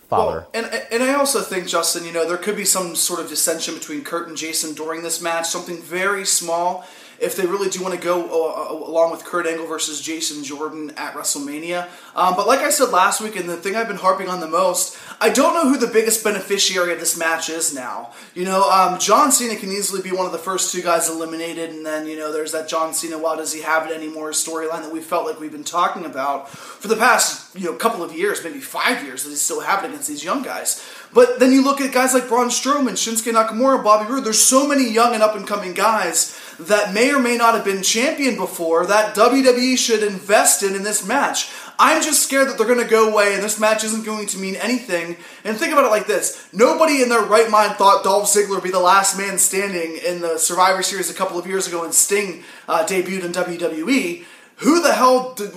father. 0.07 0.47
Well, 0.53 0.65
and 0.65 0.87
and 0.91 1.03
I 1.03 1.13
also 1.15 1.41
think 1.41 1.67
Justin, 1.67 2.05
you 2.05 2.11
know, 2.11 2.27
there 2.27 2.37
could 2.37 2.55
be 2.55 2.65
some 2.65 2.95
sort 2.95 3.19
of 3.19 3.29
dissension 3.29 3.73
between 3.73 4.03
Kurt 4.03 4.27
and 4.27 4.37
Jason 4.37 4.73
during 4.73 5.03
this 5.03 5.21
match, 5.21 5.47
something 5.47 5.81
very 5.81 6.25
small. 6.25 6.85
If 7.19 7.35
they 7.35 7.45
really 7.45 7.69
do 7.69 7.81
want 7.81 7.95
to 7.95 7.99
go 7.99 8.23
uh, 8.23 8.71
uh, 8.71 8.89
along 8.89 9.11
with 9.11 9.23
Kurt 9.23 9.47
Angle 9.47 9.67
versus 9.67 10.01
Jason 10.01 10.43
Jordan 10.43 10.91
at 10.97 11.13
WrestleMania, 11.13 11.87
um, 12.15 12.35
but 12.35 12.47
like 12.47 12.59
I 12.59 12.69
said 12.69 12.89
last 12.89 13.21
week, 13.21 13.35
and 13.35 13.49
the 13.49 13.57
thing 13.57 13.75
I've 13.75 13.87
been 13.87 13.97
harping 13.97 14.27
on 14.27 14.39
the 14.39 14.47
most, 14.47 14.97
I 15.21 15.29
don't 15.29 15.53
know 15.53 15.69
who 15.69 15.77
the 15.77 15.91
biggest 15.91 16.23
beneficiary 16.23 16.93
of 16.93 16.99
this 16.99 17.17
match 17.17 17.49
is 17.49 17.73
now. 17.73 18.11
You 18.33 18.45
know, 18.45 18.69
um, 18.69 18.99
John 18.99 19.31
Cena 19.31 19.55
can 19.55 19.71
easily 19.71 20.01
be 20.01 20.11
one 20.11 20.25
of 20.25 20.31
the 20.31 20.37
first 20.37 20.71
two 20.71 20.81
guys 20.81 21.09
eliminated, 21.09 21.69
and 21.69 21.85
then 21.85 22.07
you 22.07 22.17
know, 22.17 22.31
there's 22.31 22.51
that 22.51 22.67
John 22.67 22.93
Cena. 22.93 23.17
Why 23.17 23.35
does 23.35 23.53
he 23.53 23.61
have 23.61 23.89
it 23.89 23.93
anymore? 23.93 24.31
Storyline 24.31 24.81
that 24.81 24.91
we 24.91 24.99
felt 24.99 25.25
like 25.25 25.39
we've 25.39 25.51
been 25.51 25.63
talking 25.63 26.05
about 26.05 26.49
for 26.49 26.87
the 26.87 26.97
past 26.97 27.55
you 27.55 27.65
know 27.65 27.73
couple 27.73 28.03
of 28.03 28.13
years, 28.13 28.43
maybe 28.43 28.59
five 28.59 29.03
years, 29.03 29.23
that 29.23 29.29
he 29.29 29.35
still 29.35 29.61
have 29.61 29.83
it 29.83 29.87
against 29.87 30.07
these 30.07 30.23
young 30.23 30.43
guys. 30.43 30.79
But 31.15 31.39
then 31.39 31.53
you 31.53 31.63
look 31.63 31.79
at 31.79 31.93
guys 31.93 32.13
like 32.13 32.27
Braun 32.27 32.49
Strowman, 32.49 32.91
Shinsuke 32.91 33.31
Nakamura, 33.31 33.81
Bobby 33.81 34.11
Roode. 34.11 34.25
There's 34.25 34.41
so 34.41 34.67
many 34.67 34.91
young 34.91 35.13
and 35.13 35.23
up 35.23 35.33
and 35.33 35.47
coming 35.47 35.73
guys 35.73 36.37
that 36.59 36.93
may 36.93 37.13
or 37.13 37.19
may 37.19 37.37
not 37.37 37.55
have 37.55 37.63
been 37.63 37.81
champion 37.81 38.35
before 38.35 38.85
that 38.87 39.15
WWE 39.15 39.77
should 39.77 40.03
invest 40.03 40.61
in 40.61 40.75
in 40.75 40.83
this 40.83 41.07
match. 41.07 41.49
I'm 41.79 42.01
just 42.01 42.21
scared 42.21 42.49
that 42.49 42.57
they're 42.57 42.67
going 42.67 42.83
to 42.83 42.89
go 42.89 43.09
away 43.09 43.33
and 43.33 43.41
this 43.41 43.61
match 43.61 43.85
isn't 43.85 44.05
going 44.05 44.27
to 44.27 44.37
mean 44.37 44.57
anything. 44.57 45.15
And 45.45 45.55
think 45.55 45.71
about 45.71 45.85
it 45.85 45.89
like 45.89 46.05
this 46.05 46.49
nobody 46.51 47.01
in 47.01 47.07
their 47.07 47.21
right 47.21 47.49
mind 47.49 47.75
thought 47.75 48.03
Dolph 48.03 48.25
Ziggler 48.25 48.55
would 48.55 48.63
be 48.63 48.71
the 48.71 48.79
last 48.79 49.17
man 49.17 49.37
standing 49.37 49.97
in 50.05 50.19
the 50.19 50.37
Survivor 50.37 50.83
Series 50.83 51.09
a 51.09 51.13
couple 51.13 51.39
of 51.39 51.47
years 51.47 51.65
ago 51.65 51.85
and 51.85 51.93
Sting 51.93 52.43
uh, 52.67 52.85
debuted 52.85 53.23
in 53.23 53.31
WWE. 53.31 54.25
Who 54.57 54.81
the 54.81 54.93
hell, 54.93 55.33
did, 55.33 55.51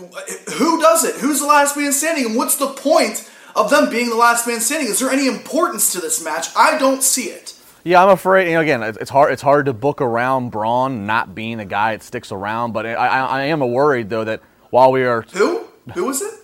who 0.55 0.81
does 0.81 1.05
it? 1.05 1.17
Who's 1.17 1.41
the 1.41 1.47
last 1.47 1.77
man 1.77 1.93
standing? 1.93 2.27
And 2.27 2.37
what's 2.37 2.57
the 2.57 2.69
point 2.69 3.29
of 3.59 3.71
them 3.71 3.91
being 3.91 4.09
the 4.09 4.17
last 4.17 4.47
man 4.47 4.61
standing? 4.61 4.89
Is 4.89 5.01
there 5.01 5.11
any 5.11 5.27
importance 5.27 5.93
to 5.93 6.01
this 6.01 6.23
match? 6.23 6.49
I 6.57 6.79
don't 6.79 7.03
see 7.03 7.25
it. 7.25 7.55
Yeah, 7.85 8.03
I'm 8.03 8.11
afraid. 8.11 8.49
You 8.49 8.55
know, 8.55 8.61
again, 8.61 8.83
it's 8.83 9.11
hard. 9.11 9.33
It's 9.33 9.43
hard 9.43 9.67
to 9.67 9.73
book 9.73 10.01
around 10.01 10.51
Braun 10.51 11.07
not 11.07 11.35
being 11.35 11.61
a 11.61 11.65
guy 11.65 11.97
that 11.97 12.03
sticks 12.03 12.33
around. 12.33 12.73
But 12.73 12.87
I, 12.87 12.95
I, 12.95 13.21
I 13.21 13.43
am 13.45 13.61
worried 13.61 14.11
though 14.11 14.25
that 14.25 14.43
while 14.71 14.93
we 14.93 15.05
are 15.05 15.23
Who? 15.33 15.65
Who 15.95 16.05
was 16.05 16.23
it? 16.23 16.35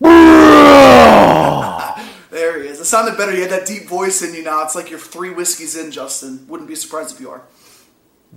there 2.30 2.62
he 2.62 2.68
is. 2.68 2.80
It 2.80 2.86
sounded 2.86 3.16
better. 3.18 3.34
You 3.34 3.42
had 3.42 3.50
that 3.50 3.66
deep 3.66 3.86
voice 3.88 4.22
in 4.22 4.34
you 4.34 4.42
now. 4.42 4.62
It's 4.64 4.74
like 4.74 4.88
you're 4.90 4.98
three 4.98 5.30
whiskeys 5.30 5.76
in, 5.76 5.90
Justin. 5.90 6.46
Wouldn't 6.48 6.68
be 6.68 6.74
surprised 6.74 7.14
if 7.14 7.20
you 7.20 7.30
are. 7.30 7.42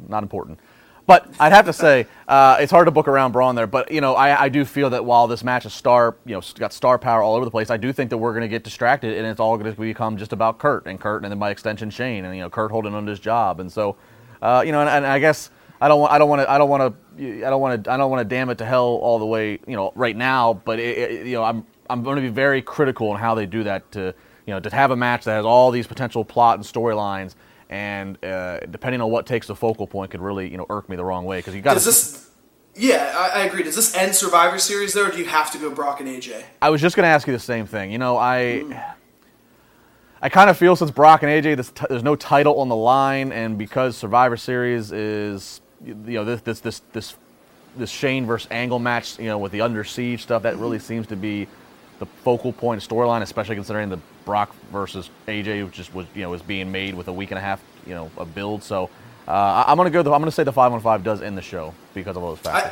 not 0.09 0.23
important. 0.23 0.59
But 1.05 1.27
I'd 1.39 1.51
have 1.51 1.65
to 1.65 1.73
say 1.73 2.07
uh, 2.27 2.57
it's 2.59 2.71
hard 2.71 2.87
to 2.87 2.91
book 2.91 3.07
around 3.07 3.33
Braun 3.33 3.55
there. 3.55 3.67
But 3.67 3.91
you 3.91 3.99
know, 3.99 4.15
I, 4.15 4.43
I 4.43 4.49
do 4.49 4.63
feel 4.63 4.89
that 4.91 5.03
while 5.03 5.27
this 5.27 5.43
match 5.43 5.65
is 5.65 5.73
star, 5.73 6.15
you 6.25 6.33
know, 6.35 6.41
got 6.55 6.71
star 6.71 6.97
power 6.97 7.21
all 7.21 7.35
over 7.35 7.43
the 7.43 7.51
place, 7.51 7.69
I 7.69 7.77
do 7.77 7.91
think 7.91 8.09
that 8.09 8.17
we're 8.17 8.31
going 8.31 8.43
to 8.43 8.47
get 8.47 8.63
distracted, 8.63 9.17
and 9.17 9.27
it's 9.27 9.39
all 9.39 9.57
going 9.57 9.73
to 9.73 9.79
become 9.79 10.17
just 10.17 10.31
about 10.31 10.59
Kurt 10.59 10.87
and 10.87 10.99
Kurt, 10.99 11.23
and 11.23 11.31
then 11.31 11.39
by 11.39 11.49
extension 11.49 11.89
Shane, 11.89 12.25
and 12.25 12.35
you 12.35 12.41
know, 12.41 12.49
Kurt 12.49 12.71
holding 12.71 12.93
on 12.93 13.05
to 13.05 13.09
his 13.09 13.19
job, 13.19 13.59
and 13.59 13.71
so, 13.71 13.97
uh, 14.41 14.63
you 14.65 14.71
know, 14.71 14.79
and, 14.79 14.89
and 14.89 15.05
I 15.05 15.19
guess 15.19 15.49
I 15.81 15.89
don't 15.89 15.99
want, 15.99 16.13
I 16.13 16.17
don't 16.17 16.29
want 16.29 16.41
to, 16.41 16.49
I 16.49 16.57
don't 16.57 16.69
want 16.69 16.95
to, 17.17 17.45
I 17.45 17.49
don't 17.49 17.61
want 17.61 17.83
to, 17.83 17.91
I 17.91 17.97
don't 17.97 18.09
want 18.09 18.21
to 18.21 18.35
damn 18.35 18.49
it 18.49 18.57
to 18.59 18.65
hell 18.65 18.85
all 18.85 19.19
the 19.19 19.25
way, 19.25 19.59
you 19.67 19.75
know, 19.75 19.91
right 19.95 20.15
now. 20.15 20.53
But 20.53 20.79
it, 20.79 20.97
it, 20.97 21.27
you 21.27 21.33
know, 21.33 21.43
I'm 21.43 21.65
I'm 21.89 22.03
going 22.03 22.15
to 22.15 22.21
be 22.21 22.29
very 22.29 22.61
critical 22.61 23.09
on 23.09 23.19
how 23.19 23.35
they 23.35 23.45
do 23.45 23.63
that 23.65 23.91
to, 23.91 24.15
you 24.45 24.53
know, 24.53 24.61
to 24.61 24.69
have 24.69 24.91
a 24.91 24.95
match 24.95 25.25
that 25.25 25.33
has 25.33 25.45
all 25.45 25.71
these 25.71 25.85
potential 25.85 26.23
plot 26.23 26.55
and 26.55 26.65
storylines 26.65 27.35
and 27.73 28.23
uh, 28.23 28.59
depending 28.69 29.01
on 29.01 29.09
what 29.09 29.25
takes 29.25 29.47
the 29.47 29.55
focal 29.55 29.87
point 29.87 30.11
could 30.11 30.21
really 30.21 30.47
you 30.47 30.57
know 30.57 30.67
irk 30.69 30.87
me 30.87 30.95
the 30.95 31.03
wrong 31.03 31.25
way 31.25 31.39
because 31.39 31.55
you 31.55 31.61
got 31.61 31.73
this? 31.73 32.29
Yeah, 32.75 33.13
I, 33.15 33.41
I 33.41 33.45
agree. 33.45 33.63
Does 33.63 33.75
this 33.75 33.95
end 33.95 34.13
Survivor 34.13 34.59
Series 34.59 34.93
though, 34.93 35.07
or 35.07 35.11
do 35.11 35.17
you 35.17 35.25
have 35.25 35.51
to 35.51 35.57
go 35.57 35.71
Brock 35.71 35.99
and 35.99 36.07
AJ? 36.07 36.43
I 36.61 36.69
was 36.69 36.81
just 36.81 36.95
going 36.95 37.03
to 37.03 37.09
ask 37.09 37.25
you 37.25 37.33
the 37.33 37.39
same 37.39 37.65
thing. 37.65 37.91
You 37.91 37.97
know, 37.97 38.15
I 38.15 38.63
I 40.21 40.29
kind 40.29 40.51
of 40.51 40.57
feel 40.57 40.75
since 40.75 40.91
Brock 40.91 41.23
and 41.23 41.31
AJ, 41.31 41.57
this 41.57 41.71
t- 41.71 41.85
there's 41.89 42.03
no 42.03 42.15
title 42.15 42.59
on 42.59 42.69
the 42.69 42.75
line, 42.75 43.31
and 43.31 43.57
because 43.57 43.97
Survivor 43.97 44.37
Series 44.37 44.91
is 44.91 45.59
you 45.83 45.95
know 45.95 46.25
this 46.25 46.41
this 46.41 46.59
this 46.59 46.81
this 46.93 47.15
this 47.75 47.89
Shane 47.89 48.27
versus 48.27 48.47
Angle 48.51 48.77
match, 48.77 49.17
you 49.17 49.25
know, 49.25 49.39
with 49.39 49.51
the 49.51 49.61
Under 49.61 49.83
Siege 49.83 50.21
stuff, 50.21 50.43
that 50.43 50.57
really 50.57 50.77
seems 50.77 51.07
to 51.07 51.15
be 51.15 51.47
the 52.03 52.11
focal 52.23 52.51
point 52.53 52.83
of 52.83 52.89
storyline, 52.89 53.21
especially 53.21 53.55
considering 53.55 53.89
the 53.89 53.99
Brock 54.25 54.53
versus 54.71 55.09
AJ, 55.27 55.65
which 55.65 55.75
just 55.75 55.93
was 55.93 56.05
you 56.15 56.21
know 56.23 56.29
was 56.29 56.41
being 56.41 56.71
made 56.71 56.93
with 56.95 57.07
a 57.07 57.13
week 57.13 57.31
and 57.31 57.37
a 57.37 57.41
half, 57.41 57.61
you 57.87 57.93
know, 57.93 58.09
a 58.17 58.25
build. 58.25 58.63
So 58.63 58.89
uh, 59.27 59.31
I- 59.31 59.65
I'm 59.67 59.77
gonna 59.77 59.89
go. 59.89 59.99
I'm 60.01 60.05
gonna 60.21 60.31
say 60.31 60.43
the 60.43 60.51
five 60.53 60.71
on 60.73 60.81
five 60.81 61.03
does 61.03 61.21
end 61.21 61.37
the 61.37 61.41
show 61.41 61.73
because 61.93 62.17
of 62.17 62.23
all 62.23 62.29
those 62.35 62.39
factors. 62.39 62.71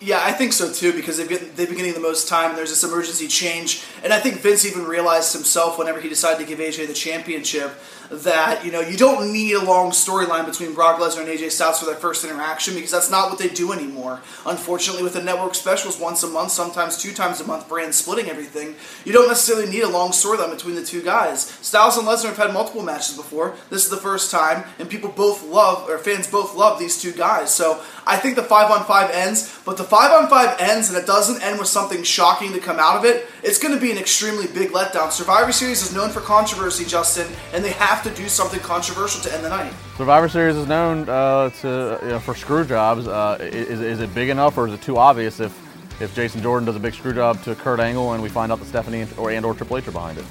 Yeah, 0.00 0.20
I 0.22 0.30
think 0.30 0.52
so 0.52 0.72
too 0.72 0.92
because 0.92 1.16
they've 1.16 1.28
been, 1.28 1.50
they've 1.56 1.66
been 1.66 1.76
getting 1.76 1.92
the 1.94 1.98
most 2.00 2.28
time. 2.28 2.54
There's 2.54 2.70
this 2.70 2.84
emergency 2.84 3.26
change, 3.26 3.82
and 4.04 4.12
I 4.12 4.20
think 4.20 4.36
Vince 4.36 4.64
even 4.64 4.86
realized 4.86 5.32
himself 5.32 5.76
whenever 5.76 6.00
he 6.00 6.08
decided 6.08 6.38
to 6.38 6.46
give 6.46 6.60
AJ 6.60 6.86
the 6.86 6.94
championship 6.94 7.72
that 8.10 8.64
you 8.64 8.72
know 8.72 8.80
you 8.80 8.96
don't 8.96 9.32
need 9.32 9.52
a 9.52 9.62
long 9.62 9.90
storyline 9.90 10.46
between 10.46 10.74
Brock 10.74 10.98
Lesnar 10.98 11.20
and 11.20 11.28
AJ 11.28 11.50
Styles 11.50 11.78
for 11.78 11.86
their 11.86 11.94
first 11.94 12.24
interaction 12.24 12.74
because 12.74 12.90
that's 12.90 13.10
not 13.10 13.30
what 13.30 13.38
they 13.38 13.48
do 13.48 13.72
anymore. 13.72 14.20
Unfortunately, 14.46 15.02
with 15.02 15.12
the 15.12 15.22
network 15.22 15.54
specials 15.54 15.98
once 15.98 16.22
a 16.22 16.28
month, 16.28 16.50
sometimes 16.50 16.96
two 16.96 17.12
times 17.12 17.40
a 17.40 17.44
month, 17.44 17.68
brand 17.68 17.94
splitting 17.94 18.30
everything, 18.30 18.74
you 19.04 19.12
don't 19.12 19.28
necessarily 19.28 19.70
need 19.70 19.82
a 19.82 19.88
long 19.88 20.10
storyline 20.10 20.50
between 20.50 20.74
the 20.74 20.84
two 20.84 21.02
guys. 21.02 21.42
Styles 21.42 21.96
and 21.96 22.06
Lesnar 22.06 22.28
have 22.28 22.36
had 22.36 22.52
multiple 22.52 22.82
matches 22.82 23.16
before. 23.16 23.54
This 23.70 23.84
is 23.84 23.90
the 23.90 23.96
first 23.96 24.30
time, 24.30 24.64
and 24.78 24.88
people 24.88 25.10
both 25.10 25.44
love 25.44 25.88
or 25.88 25.98
fans 25.98 26.26
both 26.26 26.54
love 26.54 26.78
these 26.78 27.00
two 27.00 27.12
guys. 27.12 27.52
So 27.54 27.82
I 28.06 28.16
think 28.16 28.36
the 28.36 28.42
five 28.42 28.70
on 28.70 28.84
five 28.84 29.10
ends, 29.10 29.60
but 29.64 29.76
the 29.76 29.84
five 29.84 30.12
on 30.12 30.30
five 30.30 30.56
ends 30.58 30.88
and 30.88 30.96
it 30.96 31.06
doesn't 31.06 31.42
end 31.42 31.58
with 31.58 31.68
something 31.68 32.02
shocking 32.02 32.52
to 32.52 32.60
come 32.60 32.78
out 32.78 32.96
of 32.96 33.04
it. 33.04 33.26
It's 33.42 33.58
going 33.58 33.74
to 33.74 33.80
be 33.80 33.90
an 33.90 33.98
extremely 33.98 34.46
big 34.46 34.70
letdown. 34.70 35.12
Survivor 35.12 35.52
Series 35.52 35.82
is 35.82 35.94
known 35.94 36.10
for 36.10 36.20
controversy, 36.20 36.84
Justin, 36.84 37.26
and 37.52 37.64
they 37.64 37.72
have 37.72 37.97
to 38.04 38.10
do 38.14 38.28
something 38.28 38.60
controversial 38.60 39.20
to 39.22 39.34
end 39.34 39.44
the 39.44 39.48
night. 39.48 39.72
Survivor 39.96 40.28
Series 40.28 40.56
is 40.56 40.66
known 40.66 41.08
uh, 41.08 41.50
to 41.60 41.98
you 42.02 42.08
know, 42.08 42.18
for 42.18 42.34
screw 42.34 42.64
jobs. 42.64 43.06
Uh, 43.06 43.38
is, 43.40 43.80
is 43.80 44.00
it 44.00 44.14
big 44.14 44.28
enough, 44.28 44.58
or 44.58 44.68
is 44.68 44.74
it 44.74 44.82
too 44.82 44.96
obvious 44.96 45.40
if 45.40 45.52
if 46.00 46.14
Jason 46.14 46.40
Jordan 46.42 46.64
does 46.66 46.76
a 46.76 46.80
big 46.80 46.94
screw 46.94 47.12
job 47.12 47.42
to 47.42 47.54
Kurt 47.56 47.80
Angle 47.80 48.12
and 48.12 48.22
we 48.22 48.28
find 48.28 48.52
out 48.52 48.60
that 48.60 48.66
Stephanie 48.66 49.06
or 49.16 49.30
and 49.30 49.44
or 49.44 49.54
Triple 49.54 49.78
H 49.78 49.88
are 49.88 49.92
behind 49.92 50.18
it? 50.18 50.24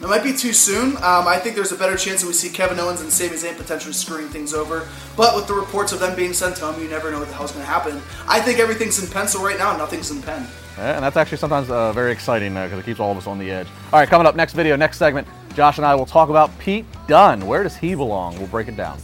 It 0.00 0.06
might 0.08 0.22
be 0.22 0.32
too 0.32 0.54
soon. 0.54 0.96
Um, 0.96 1.28
I 1.28 1.38
think 1.38 1.56
there's 1.56 1.72
a 1.72 1.76
better 1.76 1.96
chance 1.96 2.22
that 2.22 2.26
we 2.26 2.32
see 2.32 2.48
Kevin 2.48 2.80
Owens 2.80 3.02
and 3.02 3.12
Sami 3.12 3.36
Zayn 3.36 3.54
potentially 3.54 3.92
screwing 3.92 4.28
things 4.28 4.54
over. 4.54 4.88
But 5.14 5.36
with 5.36 5.46
the 5.46 5.52
reports 5.52 5.92
of 5.92 6.00
them 6.00 6.16
being 6.16 6.32
sent 6.32 6.58
home, 6.58 6.80
you 6.80 6.88
never 6.88 7.10
know 7.10 7.18
what 7.18 7.28
the 7.28 7.34
hell's 7.34 7.52
going 7.52 7.66
to 7.66 7.70
happen. 7.70 8.00
I 8.26 8.40
think 8.40 8.60
everything's 8.60 9.02
in 9.02 9.10
pencil 9.10 9.44
right 9.44 9.58
now. 9.58 9.76
Nothing's 9.76 10.10
in 10.10 10.22
pen. 10.22 10.46
Yeah, 10.78 10.94
and 10.94 11.04
that's 11.04 11.18
actually 11.18 11.36
sometimes 11.36 11.68
uh, 11.68 11.92
very 11.92 12.12
exciting 12.12 12.54
though, 12.54 12.64
because 12.64 12.78
it 12.78 12.86
keeps 12.86 12.98
all 12.98 13.12
of 13.12 13.18
us 13.18 13.26
on 13.26 13.38
the 13.38 13.50
edge. 13.50 13.66
All 13.92 13.98
right, 13.98 14.08
coming 14.08 14.26
up 14.26 14.36
next 14.36 14.54
video, 14.54 14.74
next 14.74 14.96
segment, 14.96 15.28
Josh 15.60 15.76
and 15.76 15.84
I 15.86 15.94
will 15.94 16.06
talk 16.06 16.30
about 16.30 16.58
Pete 16.58 16.86
Dunne. 17.06 17.46
Where 17.46 17.62
does 17.62 17.76
he 17.76 17.94
belong? 17.94 18.34
We'll 18.38 18.46
break 18.46 18.66
it 18.66 18.78
down. 18.78 18.98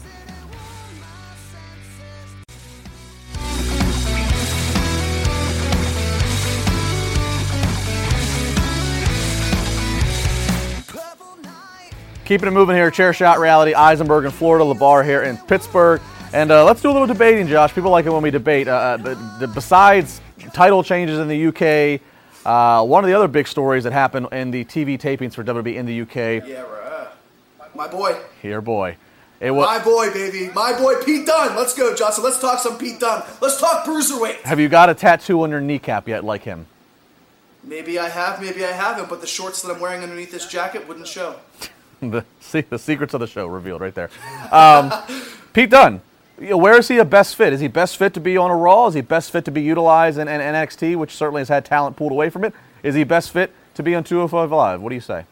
Keeping 12.25 12.49
it 12.49 12.53
moving 12.53 12.75
here, 12.75 12.91
chair 12.91 13.13
shot 13.13 13.39
reality, 13.39 13.75
Eisenberg 13.75 14.25
in 14.25 14.31
Florida, 14.31 14.65
LaBar 14.65 15.05
here 15.05 15.25
in 15.25 15.37
Pittsburgh. 15.37 16.01
And 16.33 16.51
uh, 16.51 16.65
let's 16.65 16.81
do 16.81 16.91
a 16.91 16.93
little 16.93 17.07
debating, 17.07 17.47
Josh. 17.49 17.75
People 17.75 17.91
like 17.91 18.07
it 18.07 18.11
when 18.11 18.23
we 18.23 18.31
debate. 18.31 18.67
Uh, 18.67 18.97
the, 18.97 19.15
the, 19.41 19.47
besides 19.49 20.23
title 20.55 20.83
changes 20.83 21.19
in 21.19 21.29
the 21.29 21.49
UK, 21.49 22.01
uh, 22.47 22.85
one 22.85 23.05
of 23.05 23.09
the 23.09 23.15
other 23.15 23.29
big 23.29 23.47
stories 23.49 23.85
that 23.85 23.93
happened 23.93 24.29
in 24.33 24.51
the 24.51 24.65
TV 24.65 24.99
tapings 24.99 25.35
for 25.35 25.43
WWE 25.45 25.75
in 25.75 25.87
the 25.87 26.01
UK, 26.03 26.47
Yeah, 26.49 26.63
right. 26.63 27.09
My 27.75 27.89
boy. 27.89 28.17
here, 28.41 28.61
boy, 28.61 28.97
it 29.41 29.51
was. 29.51 29.67
My 29.67 29.83
boy, 29.83 30.11
baby. 30.13 30.51
My 30.55 30.73
boy, 30.79 31.03
Pete 31.05 31.27
Dunne. 31.27 31.55
Let's 31.57 31.75
go, 31.75 31.95
Johnson. 31.95 32.25
Let's 32.25 32.39
talk 32.41 32.59
some 32.61 32.79
Pete 32.79 32.99
Dunne. 33.01 33.23
Let's 33.43 33.61
talk 33.61 33.85
Bruiserweight. 33.85 34.43
Have 34.43 34.59
you 34.59 34.69
got 34.69 34.89
a 34.89 34.95
tattoo 34.95 35.43
on 35.43 35.51
your 35.51 35.61
kneecap 35.61 36.09
yet, 36.09 36.25
like 36.25 36.43
him? 36.45 36.67
Maybe 37.63 37.99
I 37.99 38.09
have, 38.09 38.41
maybe 38.41 38.65
I 38.65 38.71
haven't, 38.71 39.09
but 39.09 39.21
the 39.21 39.27
shorts 39.27 39.61
that 39.63 39.75
I'm 39.75 39.81
wearing 39.81 40.03
underneath 40.03 40.31
this 40.31 40.47
jacket 40.47 40.87
wouldn't 40.87 41.09
show. 41.09 41.35
the 42.01 42.25
see, 42.41 42.61
the 42.61 42.79
secrets 42.79 43.13
of 43.13 43.21
the 43.21 43.27
show 43.27 43.47
revealed 43.49 43.81
right 43.81 43.95
there. 43.95 44.09
Um, 44.53 44.93
Pete 45.53 45.71
Dunne, 45.71 46.01
you 46.41 46.51
know, 46.51 46.57
where 46.57 46.79
is 46.79 46.89
he 46.89 46.99
a 46.99 47.05
best 47.05 47.37
fit? 47.37 47.53
Is 47.53 47.61
he 47.61 47.69
best 47.69 47.97
fit 47.97 48.15
to 48.15 48.21
be 48.21 48.37
on 48.37 48.51
a 48.51 48.57
Raw? 48.57 48.87
Is 48.89 48.95
he 48.95 49.01
best 49.01 49.31
fit 49.31 49.45
to 49.47 49.51
be 49.51 49.63
utilized 49.63 50.19
in, 50.19 50.29
in 50.29 50.41
NXT, 50.41 50.97
which 50.97 51.15
certainly 51.15 51.41
has 51.41 51.49
had 51.49 51.65
talent 51.65 51.97
pulled 51.97 52.13
away 52.13 52.31
from 52.31 52.45
it? 52.45 52.53
Is 52.83 52.95
he 52.95 53.05
best 53.05 53.31
fit 53.31 53.53
to 53.75 53.83
be 53.83 53.95
on 53.95 54.05
205 54.05 54.53
Live? 54.53 54.81
What 54.81 54.91
do 54.91 54.95
you 54.95 55.01
say? 55.01 55.25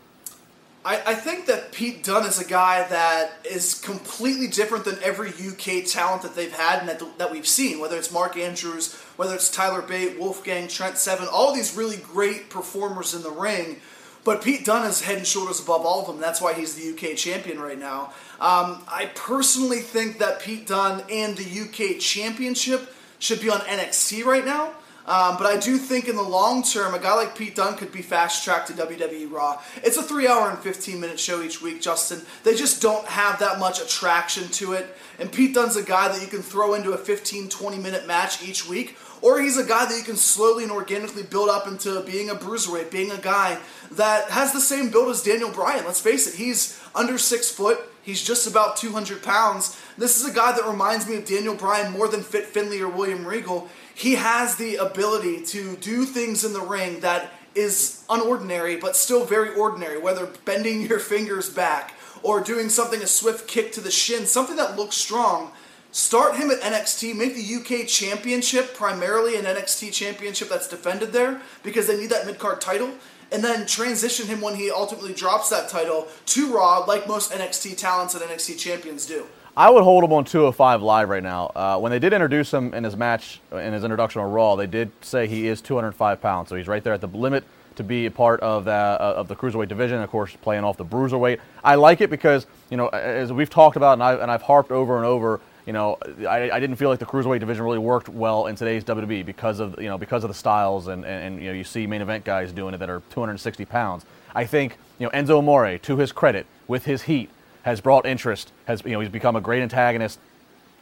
I, 0.85 1.01
I 1.07 1.15
think 1.15 1.47
that 1.47 1.73
Pete 1.73 2.05
Dunne 2.05 2.27
is 2.27 2.39
a 2.39 2.45
guy 2.45 2.87
that 2.89 3.33
is 3.51 3.75
completely 3.75 4.49
different 4.49 4.85
than 4.85 4.99
every 5.03 5.31
UK 5.31 5.87
talent 5.87 6.23
that 6.23 6.37
they've 6.37 6.53
had 6.53 6.81
and 6.81 6.89
that, 6.89 7.19
that 7.19 7.33
we've 7.33 7.47
seen, 7.47 7.81
whether 7.81 7.97
it's 7.97 8.13
Mark 8.13 8.37
Andrews, 8.37 8.95
whether 9.17 9.35
it's 9.35 9.51
Tyler 9.51 9.81
Bate, 9.81 10.19
Wolfgang, 10.19 10.69
Trent 10.69 10.99
Seven, 10.99 11.27
all 11.31 11.55
these 11.55 11.75
really 11.75 11.97
great 11.97 12.51
performers 12.51 13.15
in 13.15 13.23
the 13.23 13.31
ring. 13.31 13.81
But 14.25 14.43
Pete 14.43 14.65
Dunne 14.65 14.87
is 14.87 15.03
head 15.03 15.19
and 15.19 15.27
shoulders 15.27 15.61
above 15.61 15.85
all 15.85 16.01
of 16.01 16.07
them. 16.07 16.19
That's 16.19 16.41
why 16.41 16.55
he's 16.55 16.75
the 16.75 16.93
UK 16.93 17.17
champion 17.17 17.61
right 17.61 17.79
now. 17.79 18.13
Um, 18.41 18.83
I 18.89 19.11
personally 19.15 19.81
think 19.81 20.19
that 20.19 20.41
Pete 20.41 20.67
Dunne 20.67 21.03
and 21.11 21.37
the 21.37 21.61
UK 21.61 22.01
championship 22.01 22.95
should 23.19 23.41
be 23.41 23.51
on 23.51 23.61
NXT 23.61 24.25
right 24.25 24.45
now. 24.45 24.73
Um, 25.07 25.37
but 25.37 25.45
I 25.45 25.59
do 25.59 25.77
think 25.77 26.09
in 26.09 26.17
the 26.17 26.23
long 26.23 26.63
term, 26.63 26.95
a 26.95 26.99
guy 26.99 27.15
like 27.15 27.37
Pete 27.37 27.55
Dunne 27.55 27.77
could 27.77 27.93
be 27.93 28.01
fast 28.01 28.43
tracked 28.43 28.69
to 28.69 28.73
WWE 28.73 29.31
Raw. 29.31 29.61
It's 29.83 29.99
a 29.99 30.03
three 30.03 30.27
hour 30.27 30.49
and 30.49 30.59
15 30.59 30.99
minute 30.99 31.21
show 31.21 31.43
each 31.43 31.61
week, 31.61 31.83
Justin. 31.83 32.23
They 32.43 32.55
just 32.55 32.81
don't 32.81 33.05
have 33.07 33.39
that 33.41 33.59
much 33.59 33.83
attraction 33.83 34.49
to 34.49 34.73
it. 34.73 34.97
And 35.19 35.31
Pete 35.31 35.53
Dunne's 35.55 35.77
a 35.77 35.83
guy 35.83 36.09
that 36.09 36.23
you 36.23 36.29
can 36.29 36.41
throw 36.41 36.73
into 36.73 36.93
a 36.93 36.97
15, 36.97 37.51
20 37.51 37.79
minute 37.79 38.07
match 38.07 38.43
each 38.43 38.67
week. 38.67 38.97
Or 39.25 39.41
he's 39.41 39.57
a 39.57 39.65
guy 39.65 39.87
that 39.87 39.97
you 39.97 40.03
can 40.03 40.17
slowly 40.17 40.65
and 40.65 40.71
organically 40.71 41.23
build 41.23 41.49
up 41.49 41.67
into 41.67 42.03
being 42.03 42.29
a 42.29 42.35
bruiserweight, 42.35 42.91
being 42.91 43.11
a 43.11 43.17
guy 43.17 43.59
that 43.93 44.29
has 44.29 44.53
the 44.53 44.61
same 44.61 44.91
build 44.91 45.09
as 45.09 45.23
Daniel 45.23 45.51
Bryan. 45.51 45.87
Let's 45.87 45.99
face 45.99 46.27
it, 46.27 46.35
he's 46.35 46.79
under 46.95 47.17
six 47.17 47.51
foot. 47.51 47.81
He's 48.03 48.23
just 48.23 48.47
about 48.47 48.77
200 48.77 49.23
pounds. 49.23 49.81
This 49.97 50.21
is 50.21 50.31
a 50.31 50.35
guy 50.35 50.53
that 50.53 50.69
reminds 50.69 51.09
me 51.09 51.17
of 51.17 51.25
Daniel 51.25 51.55
Bryan 51.55 51.91
more 51.91 52.07
than 52.07 52.23
Fit 52.23 52.45
Finlay 52.45 52.81
or 52.81 52.91
William 52.91 53.27
Regal. 53.27 53.71
He 53.95 54.17
has 54.17 54.57
the 54.57 54.77
ability 54.77 55.43
to 55.47 55.77
do 55.77 56.05
things 56.05 56.45
in 56.45 56.53
the 56.53 56.61
ring 56.61 57.01
that 57.01 57.33
is 57.55 58.05
unordinary, 58.11 58.79
but 58.79 58.95
still 58.95 59.25
very 59.25 59.55
ordinary, 59.55 59.99
whether 59.99 60.27
bending 60.45 60.83
your 60.87 60.99
fingers 60.99 61.49
back 61.49 61.95
or 62.23 62.43
doing 62.43 62.69
something, 62.69 63.01
a 63.01 63.07
swift 63.07 63.49
kick 63.49 63.73
to 63.73 63.81
the 63.81 63.91
shin, 63.91 64.27
something 64.27 64.57
that 64.57 64.77
looks 64.77 64.97
strong. 64.97 65.51
Start 65.95 66.35
him 66.35 66.51
at 66.51 66.61
NXT, 66.61 67.15
make 67.15 67.37
the 67.37 67.55
UK 67.55 67.87
championship 67.87 68.75
primarily 68.75 69.37
an 69.37 69.45
NXT 69.45 69.93
championship 69.93 70.49
that's 70.49 70.67
defended 70.67 71.13
there 71.13 71.41
because 71.63 71.87
they 71.87 71.97
need 71.97 72.11
that 72.11 72.27
mid 72.27 72.41
card 72.41 72.61
title, 72.61 72.91
and 73.31 73.45
then 73.45 73.65
transition 73.65 74.27
him 74.27 74.41
when 74.41 74.57
he 74.57 74.73
ultimately 74.73 75.15
drops 75.15 75.51
that 75.51 75.69
title 75.69 76.09
to 76.27 76.53
Raw, 76.53 76.79
like 76.79 77.07
most 77.07 77.31
NXT 77.31 77.77
talents 77.77 78.13
and 78.15 78.25
NXT 78.25 78.59
champions 78.59 79.07
do. 79.07 79.25
I 79.57 79.71
would 79.71 79.85
hold 79.85 80.03
him 80.03 80.13
on 80.13 80.25
205 80.25 80.83
Live 80.83 81.09
right 81.09 81.23
now. 81.23 81.53
Uh, 81.55 81.79
when 81.79 81.93
they 81.93 82.01
did 82.01 82.13
introduce 82.13 82.53
him 82.53 82.75
in 82.75 82.83
his 82.83 82.97
match, 82.97 83.41
in 83.53 83.73
his 83.73 83.85
introduction 83.85 84.21
on 84.21 84.33
Raw, 84.33 84.57
they 84.57 84.67
did 84.67 84.91
say 85.01 85.29
he 85.29 85.47
is 85.47 85.61
205 85.61 86.21
pounds, 86.21 86.49
so 86.49 86.57
he's 86.57 86.67
right 86.67 86.83
there 86.83 86.95
at 86.95 87.03
the 87.03 87.07
limit 87.07 87.45
to 87.77 87.85
be 87.85 88.07
a 88.07 88.11
part 88.11 88.41
of 88.41 88.65
the 88.65 88.73
uh, 88.73 89.15
of 89.17 89.29
the 89.29 89.37
cruiserweight 89.37 89.69
division. 89.69 90.03
Of 90.03 90.11
course, 90.11 90.37
playing 90.43 90.65
off 90.65 90.77
the 90.77 90.85
bruiserweight. 90.85 91.39
I 91.63 91.77
like 91.77 92.01
it 92.01 92.11
because 92.11 92.49
you 92.69 92.77
know, 92.77 92.89
as 92.89 93.33
we've 93.33 93.49
talked 93.49 93.77
about, 93.77 93.93
and, 93.93 94.03
I, 94.03 94.15
and 94.15 94.29
I've 94.29 94.43
harped 94.43 94.73
over 94.73 94.97
and 94.97 95.07
over. 95.07 95.41
You 95.67 95.73
know, 95.73 95.97
I, 96.29 96.51
I 96.51 96.61
didn't 96.61 96.77
feel 96.77 96.91
like 96.91 96.99
the 96.99 97.07
cruiserweight 97.07 97.41
division 97.41 97.65
really 97.65 97.79
worked 97.79 98.09
well 98.09 98.47
in 98.49 98.57
today's 98.57 98.85
WWE 98.85 99.25
because 99.25 99.61
of 99.61 99.81
you 99.81 99.89
know 99.89 99.97
because 99.97 100.23
of 100.23 100.29
the 100.29 100.35
styles 100.35 100.89
and, 100.89 101.05
and, 101.05 101.25
and 101.25 101.43
you 101.43 101.49
know 101.49 101.55
you 101.55 101.65
see 101.65 101.87
main 101.87 102.03
event 102.03 102.25
guys 102.25 102.53
doing 102.53 102.75
it 102.75 102.79
that 102.79 102.91
are 102.91 103.03
260 103.11 103.65
pounds. 103.65 104.05
I 104.35 104.45
think 104.45 104.77
you 104.99 105.07
know 105.07 105.11
Enzo 105.13 105.39
Amore, 105.39 105.79
to 105.79 105.97
his 105.97 106.13
credit, 106.13 106.47
with 106.69 106.85
his 106.85 107.03
heat, 107.03 107.31
has 107.63 107.81
brought 107.81 108.05
interest. 108.05 108.53
Has 108.67 108.83
you 108.85 108.93
know 108.93 109.01
he's 109.01 109.09
become 109.09 109.37
a 109.37 109.41
great 109.41 109.63
antagonist 109.63 110.19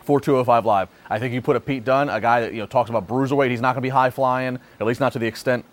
for 0.01 0.21
205 0.21 0.67
Live. 0.67 0.89
I 1.09 1.21
think 1.21 1.33
you 1.33 1.41
put 1.41 1.55
a 1.55 1.61
Pete 1.61 1.85
Dunne, 1.85 2.09
a 2.09 2.21
guy 2.21 2.41
that 2.41 2.53
you 2.53 2.59
know 2.59 2.67
talks 2.67 2.91
about 2.91 3.07
bruiserweight. 3.07 3.51
He's 3.51 3.61
not 3.61 3.75
going 3.75 3.83
to 3.83 3.87
be 3.87 3.91
high 3.91 4.11
flying, 4.11 4.59
at 4.81 4.87
least 4.87 4.99
not 4.99 5.13
to 5.13 5.21
the 5.21 5.27
extent 5.27 5.65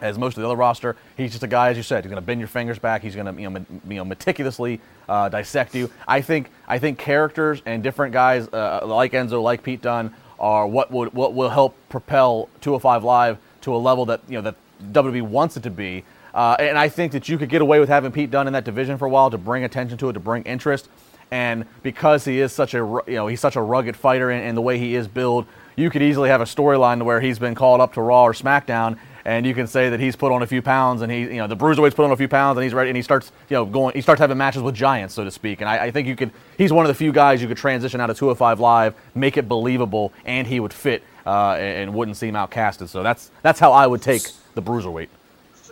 as 0.00 0.18
most 0.18 0.36
of 0.36 0.42
the 0.42 0.46
other 0.46 0.56
roster. 0.56 0.96
He's 1.16 1.30
just 1.32 1.42
a 1.42 1.48
guy, 1.48 1.70
as 1.70 1.76
you 1.76 1.82
said, 1.82 2.04
he's 2.04 2.10
going 2.10 2.22
to 2.22 2.26
bend 2.26 2.40
your 2.40 2.48
fingers 2.48 2.78
back. 2.78 3.02
He's 3.02 3.14
going 3.14 3.34
to 3.34 3.40
you 3.40 3.48
know, 3.48 3.64
you 3.88 3.94
know 3.96 4.04
meticulously 4.04 4.80
uh, 5.08 5.28
dissect 5.28 5.74
you. 5.74 5.90
I 6.06 6.20
think 6.20 6.50
I 6.68 6.78
think 6.78 6.98
characters 6.98 7.62
and 7.66 7.82
different 7.82 8.12
guys 8.12 8.48
uh, 8.48 8.80
like 8.84 9.12
Enzo, 9.12 9.42
like 9.42 9.62
Pete 9.62 9.82
Dunne, 9.82 10.14
are 10.38 10.66
what 10.66 10.90
would 10.90 11.12
what 11.14 11.34
will 11.34 11.50
help 11.50 11.76
propel 11.88 12.48
205 12.60 13.04
Live 13.04 13.38
to 13.62 13.74
a 13.74 13.78
level 13.78 14.06
that 14.06 14.20
you 14.28 14.34
know 14.34 14.42
that 14.42 14.56
WWE 14.92 15.22
wants 15.22 15.56
it 15.56 15.62
to 15.62 15.70
be. 15.70 16.04
Uh, 16.34 16.54
and 16.58 16.76
I 16.76 16.90
think 16.90 17.12
that 17.12 17.30
you 17.30 17.38
could 17.38 17.48
get 17.48 17.62
away 17.62 17.80
with 17.80 17.88
having 17.88 18.12
Pete 18.12 18.30
Dunne 18.30 18.46
in 18.46 18.52
that 18.52 18.64
division 18.64 18.98
for 18.98 19.06
a 19.06 19.08
while 19.08 19.30
to 19.30 19.38
bring 19.38 19.64
attention 19.64 19.96
to 19.98 20.10
it, 20.10 20.12
to 20.12 20.20
bring 20.20 20.42
interest. 20.42 20.88
And 21.30 21.64
because 21.82 22.26
he 22.26 22.40
is 22.40 22.52
such 22.52 22.74
a 22.74 22.78
you 22.78 23.14
know 23.14 23.26
he's 23.26 23.40
such 23.40 23.56
a 23.56 23.62
rugged 23.62 23.96
fighter 23.96 24.30
and, 24.30 24.44
and 24.44 24.56
the 24.56 24.62
way 24.62 24.78
he 24.78 24.94
is 24.94 25.08
built, 25.08 25.46
you 25.74 25.90
could 25.90 26.02
easily 26.02 26.28
have 26.28 26.40
a 26.40 26.44
storyline 26.44 27.02
where 27.02 27.20
he's 27.20 27.38
been 27.38 27.54
called 27.54 27.80
up 27.80 27.94
to 27.94 28.02
Raw 28.02 28.24
or 28.24 28.32
SmackDown, 28.32 28.98
and 29.26 29.44
you 29.44 29.54
can 29.54 29.66
say 29.66 29.90
that 29.90 29.98
he's 29.98 30.14
put 30.14 30.30
on 30.30 30.42
a 30.42 30.46
few 30.46 30.62
pounds, 30.62 31.02
and 31.02 31.10
he 31.10 31.22
you 31.22 31.36
know 31.36 31.48
the 31.48 31.56
bruiserweight's 31.56 31.96
put 31.96 32.04
on 32.04 32.12
a 32.12 32.16
few 32.16 32.28
pounds, 32.28 32.56
and 32.56 32.62
he's 32.64 32.72
ready, 32.72 32.88
and 32.90 32.96
he 32.96 33.02
starts 33.02 33.32
you 33.50 33.56
know 33.56 33.66
going, 33.66 33.92
he 33.92 34.00
starts 34.00 34.20
having 34.20 34.38
matches 34.38 34.62
with 34.62 34.74
giants, 34.74 35.14
so 35.14 35.24
to 35.24 35.30
speak. 35.32 35.60
And 35.60 35.68
I, 35.68 35.86
I 35.86 35.90
think 35.90 36.06
you 36.06 36.14
could, 36.14 36.30
he's 36.56 36.72
one 36.72 36.86
of 36.86 36.88
the 36.88 36.94
few 36.94 37.12
guys 37.12 37.42
you 37.42 37.48
could 37.48 37.56
transition 37.56 38.00
out 38.00 38.08
of 38.08 38.16
205 38.16 38.60
Live, 38.60 38.94
make 39.16 39.36
it 39.36 39.48
believable, 39.48 40.12
and 40.24 40.46
he 40.46 40.60
would 40.60 40.72
fit 40.72 41.02
uh, 41.26 41.54
and, 41.54 41.88
and 41.88 41.94
wouldn't 41.94 42.16
seem 42.16 42.34
outcasted. 42.34 42.88
So 42.88 43.02
that's 43.02 43.32
that's 43.42 43.58
how 43.58 43.72
I 43.72 43.88
would 43.88 44.00
take 44.00 44.22
the 44.54 44.62
bruiserweight. 44.62 45.08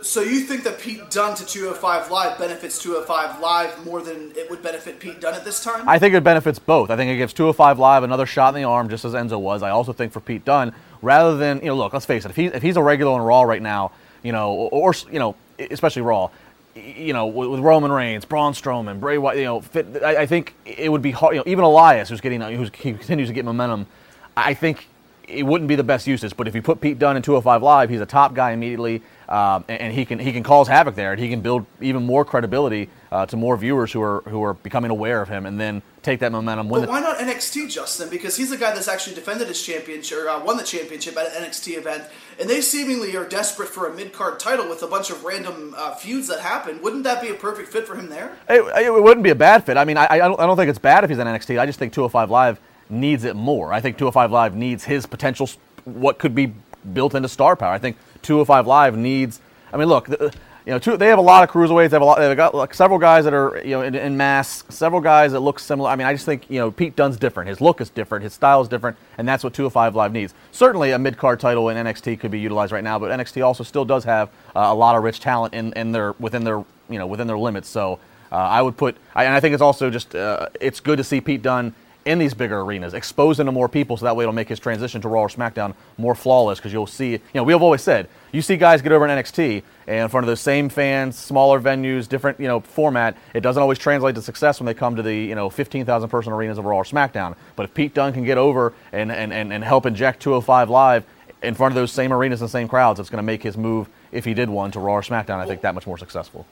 So 0.01 0.21
you 0.21 0.41
think 0.41 0.63
that 0.65 0.77
Pete 0.77 1.09
Dunne 1.09 1.35
to 1.35 1.45
205 1.45 2.11
Live 2.11 2.37
benefits 2.37 2.77
205 2.77 3.39
Live 3.39 3.85
more 3.85 4.01
than 4.01 4.33
it 4.35 4.49
would 4.51 4.61
benefit 4.61 4.99
Pete 4.99 5.21
Dunne 5.21 5.33
at 5.33 5.43
this 5.45 5.63
time? 5.63 5.87
I 5.89 5.97
think 5.97 6.13
it 6.13 6.23
benefits 6.23 6.59
both. 6.59 6.91
I 6.91 6.95
think 6.95 7.09
it 7.09 7.17
gives 7.17 7.33
205 7.33 7.79
Live 7.79 8.03
another 8.03 8.25
shot 8.25 8.49
in 8.49 8.61
the 8.61 8.67
arm, 8.67 8.89
just 8.89 9.05
as 9.05 9.13
Enzo 9.13 9.39
was. 9.39 9.63
I 9.63 9.71
also 9.71 9.93
think 9.93 10.11
for 10.11 10.19
Pete 10.19 10.45
Dunne, 10.45 10.75
rather 11.05 11.37
than 11.37 11.59
you 11.59 11.67
know, 11.67 11.75
look, 11.75 11.93
let's 11.93 12.05
face 12.05 12.25
it, 12.25 12.29
if 12.31 12.35
he's 12.35 12.51
if 12.51 12.61
he's 12.61 12.77
a 12.77 12.83
regular 12.83 13.13
on 13.13 13.21
Raw 13.21 13.43
right 13.43 13.61
now, 13.61 13.91
you 14.23 14.31
know, 14.31 14.51
or, 14.51 14.89
or 14.89 14.93
you 15.11 15.19
know, 15.19 15.35
especially 15.57 16.01
Raw, 16.01 16.29
you 16.75 17.13
know, 17.13 17.27
with, 17.27 17.59
Roman 17.59 17.91
Reigns, 17.91 18.25
Braun 18.25 18.53
Strowman, 18.53 18.99
Bray 18.99 19.17
Wyatt, 19.17 19.37
you 19.37 19.45
know, 19.45 19.61
fit, 19.61 20.03
I, 20.03 20.23
I 20.23 20.25
think 20.25 20.55
it 20.65 20.91
would 20.91 21.01
be 21.01 21.11
hard. 21.11 21.35
You 21.35 21.39
know, 21.39 21.43
even 21.47 21.63
Elias, 21.63 22.09
who's 22.09 22.21
getting, 22.21 22.41
who's 22.41 22.69
he 22.75 22.93
continues 22.93 23.29
to 23.29 23.33
get 23.33 23.45
momentum, 23.45 23.87
I 24.35 24.53
think 24.53 24.87
it 25.27 25.43
wouldn't 25.43 25.67
be 25.67 25.75
the 25.75 25.83
best 25.83 26.07
usage. 26.07 26.35
But 26.35 26.47
if 26.47 26.55
you 26.55 26.61
put 26.61 26.81
Pete 26.81 26.99
Dunne 26.99 27.17
in 27.17 27.21
205 27.21 27.63
Live, 27.63 27.89
he's 27.89 28.01
a 28.01 28.05
top 28.05 28.33
guy 28.33 28.51
immediately, 28.51 29.01
um, 29.29 29.63
and, 29.67 29.81
and 29.81 29.93
he 29.93 30.05
can 30.05 30.19
he 30.19 30.31
can 30.31 30.43
cause 30.43 30.67
havoc 30.67 30.95
there, 30.95 31.13
and 31.13 31.21
he 31.21 31.29
can 31.29 31.41
build 31.41 31.65
even 31.81 32.03
more 32.05 32.25
credibility 32.25 32.89
uh, 33.11 33.25
to 33.27 33.37
more 33.37 33.55
viewers 33.57 33.91
who 33.91 34.01
are 34.01 34.21
who 34.21 34.43
are 34.43 34.53
becoming 34.53 34.91
aware 34.91 35.21
of 35.21 35.29
him, 35.29 35.45
and 35.45 35.59
then 35.59 35.81
take 36.05 36.19
that 36.19 36.31
momentum. 36.31 36.69
Win 36.69 36.81
But 36.81 36.85
the, 36.85 36.91
why 36.91 37.01
not 37.01 37.17
NXT, 37.17 37.69
Justin? 37.69 38.09
Because 38.09 38.37
he's 38.37 38.51
the 38.51 38.57
guy 38.57 38.73
that's 38.73 38.87
actually 38.87 39.15
defended 39.15 39.47
his 39.47 39.61
championship, 39.61 40.17
or 40.17 40.29
uh, 40.29 40.43
won 40.43 40.57
the 40.57 40.63
championship 40.63 41.17
at 41.17 41.35
an 41.35 41.43
NXT 41.43 41.77
event, 41.77 42.03
and 42.39 42.49
they 42.49 42.61
seemingly 42.61 43.15
are 43.17 43.27
desperate 43.27 43.67
for 43.67 43.87
a 43.87 43.93
mid 43.93 44.13
card 44.13 44.39
title 44.39 44.69
with 44.69 44.83
a 44.83 44.87
bunch 44.87 45.09
of 45.09 45.23
random 45.23 45.73
uh, 45.77 45.95
feuds 45.95 46.27
that 46.27 46.39
happen. 46.39 46.81
Wouldn't 46.81 47.03
that 47.03 47.21
be 47.21 47.29
a 47.29 47.33
perfect 47.33 47.69
fit 47.69 47.87
for 47.87 47.95
him 47.95 48.09
there? 48.09 48.37
It, 48.47 48.85
it 48.85 48.93
wouldn't 48.93 49.23
be 49.23 49.31
a 49.31 49.35
bad 49.35 49.65
fit. 49.65 49.77
I 49.77 49.83
mean, 49.83 49.97
I, 49.97 50.07
I, 50.09 50.17
don't, 50.19 50.39
I 50.39 50.45
don't 50.45 50.55
think 50.55 50.69
it's 50.69 50.79
bad 50.79 51.03
if 51.03 51.09
he's 51.09 51.19
in 51.19 51.27
NXT. 51.27 51.59
I 51.59 51.65
just 51.65 51.79
think 51.79 51.91
205 51.91 52.29
Live 52.29 52.59
needs 52.89 53.23
it 53.23 53.35
more. 53.35 53.73
I 53.73 53.81
think 53.81 53.97
205 53.97 54.31
Live 54.31 54.55
needs 54.55 54.83
his 54.83 55.05
potential, 55.05 55.49
what 55.83 56.19
could 56.19 56.35
be 56.35 56.53
built 56.93 57.15
into 57.15 57.27
star 57.27 57.55
power. 57.55 57.73
I 57.73 57.79
think 57.79 57.97
205 58.21 58.67
Live 58.67 58.95
needs. 58.95 59.41
I 59.73 59.77
mean, 59.77 59.87
look, 59.87 60.07
the, 60.07 60.33
you 60.65 60.71
know, 60.71 60.79
two, 60.79 60.97
they 60.97 61.07
have 61.07 61.19
a 61.19 61.21
lot 61.21 61.43
of 61.43 61.51
cruiserweights. 61.51 61.91
They 61.91 61.95
have 61.95 62.01
a 62.01 62.05
lot. 62.05 62.17
They've 62.17 62.35
got 62.35 62.55
like, 62.55 62.73
several 62.73 62.97
guys 62.97 63.23
that 63.25 63.33
are 63.35 63.61
you 63.63 63.71
know 63.71 63.81
in, 63.83 63.93
in 63.93 64.17
mass. 64.17 64.63
Several 64.69 64.99
guys 64.99 65.31
that 65.33 65.41
look 65.41 65.59
similar. 65.59 65.91
I 65.91 65.95
mean, 65.95 66.07
I 66.07 66.13
just 66.13 66.25
think 66.25 66.49
you 66.49 66.59
know 66.59 66.71
Pete 66.71 66.95
Dunne's 66.95 67.17
different. 67.17 67.49
His 67.49 67.61
look 67.61 67.81
is 67.81 67.91
different. 67.91 68.23
His 68.23 68.33
style 68.33 68.61
is 68.61 68.67
different, 68.67 68.97
and 69.19 69.27
that's 69.27 69.43
what 69.43 69.53
205 69.53 69.95
Live 69.95 70.11
needs. 70.11 70.33
Certainly, 70.51 70.91
a 70.91 70.99
mid 70.99 71.17
card 71.17 71.39
title 71.39 71.69
in 71.69 71.77
NXT 71.77 72.19
could 72.19 72.31
be 72.31 72.39
utilized 72.39 72.71
right 72.71 72.83
now, 72.83 72.97
but 72.97 73.11
NXT 73.11 73.45
also 73.45 73.63
still 73.63 73.85
does 73.85 74.03
have 74.05 74.29
uh, 74.55 74.61
a 74.61 74.73
lot 74.73 74.95
of 74.95 75.03
rich 75.03 75.19
talent 75.19 75.53
in, 75.53 75.71
in 75.73 75.91
their 75.91 76.13
within 76.13 76.43
their 76.43 76.65
you 76.89 76.97
know 76.97 77.05
within 77.05 77.27
their 77.27 77.37
limits. 77.37 77.69
So 77.69 77.99
uh, 78.31 78.35
I 78.35 78.63
would 78.63 78.75
put, 78.75 78.97
I, 79.13 79.25
and 79.25 79.35
I 79.35 79.39
think 79.39 79.53
it's 79.53 79.61
also 79.61 79.91
just 79.91 80.15
uh, 80.15 80.49
it's 80.59 80.79
good 80.79 80.97
to 80.97 81.03
see 81.03 81.21
Pete 81.21 81.43
Dunne 81.43 81.75
in 82.05 82.19
these 82.19 82.35
bigger 82.35 82.61
arenas, 82.61 82.93
expose 82.93 83.37
to 83.37 83.43
more 83.51 83.67
people, 83.67 83.97
so 83.97 84.05
that 84.05 84.15
way 84.15 84.23
it'll 84.23 84.33
make 84.33 84.47
his 84.47 84.59
transition 84.59 85.01
to 85.01 85.09
Raw 85.09 85.21
or 85.21 85.27
SmackDown 85.27 85.73
more 85.97 86.13
flawless. 86.13 86.59
Because 86.59 86.71
you'll 86.71 86.85
see, 86.85 87.13
you 87.13 87.19
know, 87.33 87.43
we 87.43 87.51
have 87.51 87.63
always 87.63 87.81
said 87.81 88.07
you 88.31 88.41
see 88.43 88.57
guys 88.57 88.81
get 88.81 88.91
over 88.91 89.07
in 89.07 89.17
NXT 89.17 89.63
and 89.87 90.03
in 90.03 90.07
front 90.09 90.23
of 90.23 90.27
those 90.27 90.39
same 90.39 90.69
fans, 90.69 91.17
smaller 91.17 91.59
venues, 91.59 92.07
different 92.07 92.39
you 92.39 92.47
know 92.47 92.59
format. 92.59 93.17
It 93.33 93.41
doesn't 93.41 93.61
always 93.61 93.79
translate 93.79 94.15
to 94.15 94.21
success 94.21 94.59
when 94.59 94.65
they 94.65 94.75
come 94.75 94.95
to 94.95 95.01
the 95.01 95.15
you 95.15 95.35
know 95.35 95.49
15,000 95.49 96.09
person 96.09 96.31
arenas 96.31 96.59
of 96.59 96.65
Raw 96.65 96.77
or 96.77 96.83
SmackDown. 96.83 97.35
But 97.55 97.63
if 97.63 97.73
Pete 97.73 97.93
Dunne 97.95 98.13
can 98.13 98.23
get 98.23 98.37
over 98.37 98.73
and 98.91 99.11
and, 99.11 99.33
and, 99.33 99.51
and 99.51 99.63
help 99.63 99.85
inject 99.87 100.21
205 100.21 100.69
Live 100.69 101.05
in 101.41 101.55
front 101.55 101.71
of 101.71 101.75
those 101.75 101.91
same 101.91 102.13
arenas 102.13 102.41
and 102.41 102.49
same 102.49 102.67
crowds, 102.67 102.99
it's 102.99 103.09
going 103.09 103.17
to 103.17 103.23
make 103.23 103.41
his 103.41 103.57
move, 103.57 103.89
if 104.11 104.25
he 104.25 104.33
did 104.33 104.49
one, 104.49 104.71
to 104.71 104.79
Raw 104.79 104.93
or 104.93 105.01
SmackDown. 105.01 105.39
I 105.39 105.45
think 105.47 105.61
that 105.61 105.73
much 105.73 105.87
more 105.87 105.97
successful. 105.97 106.45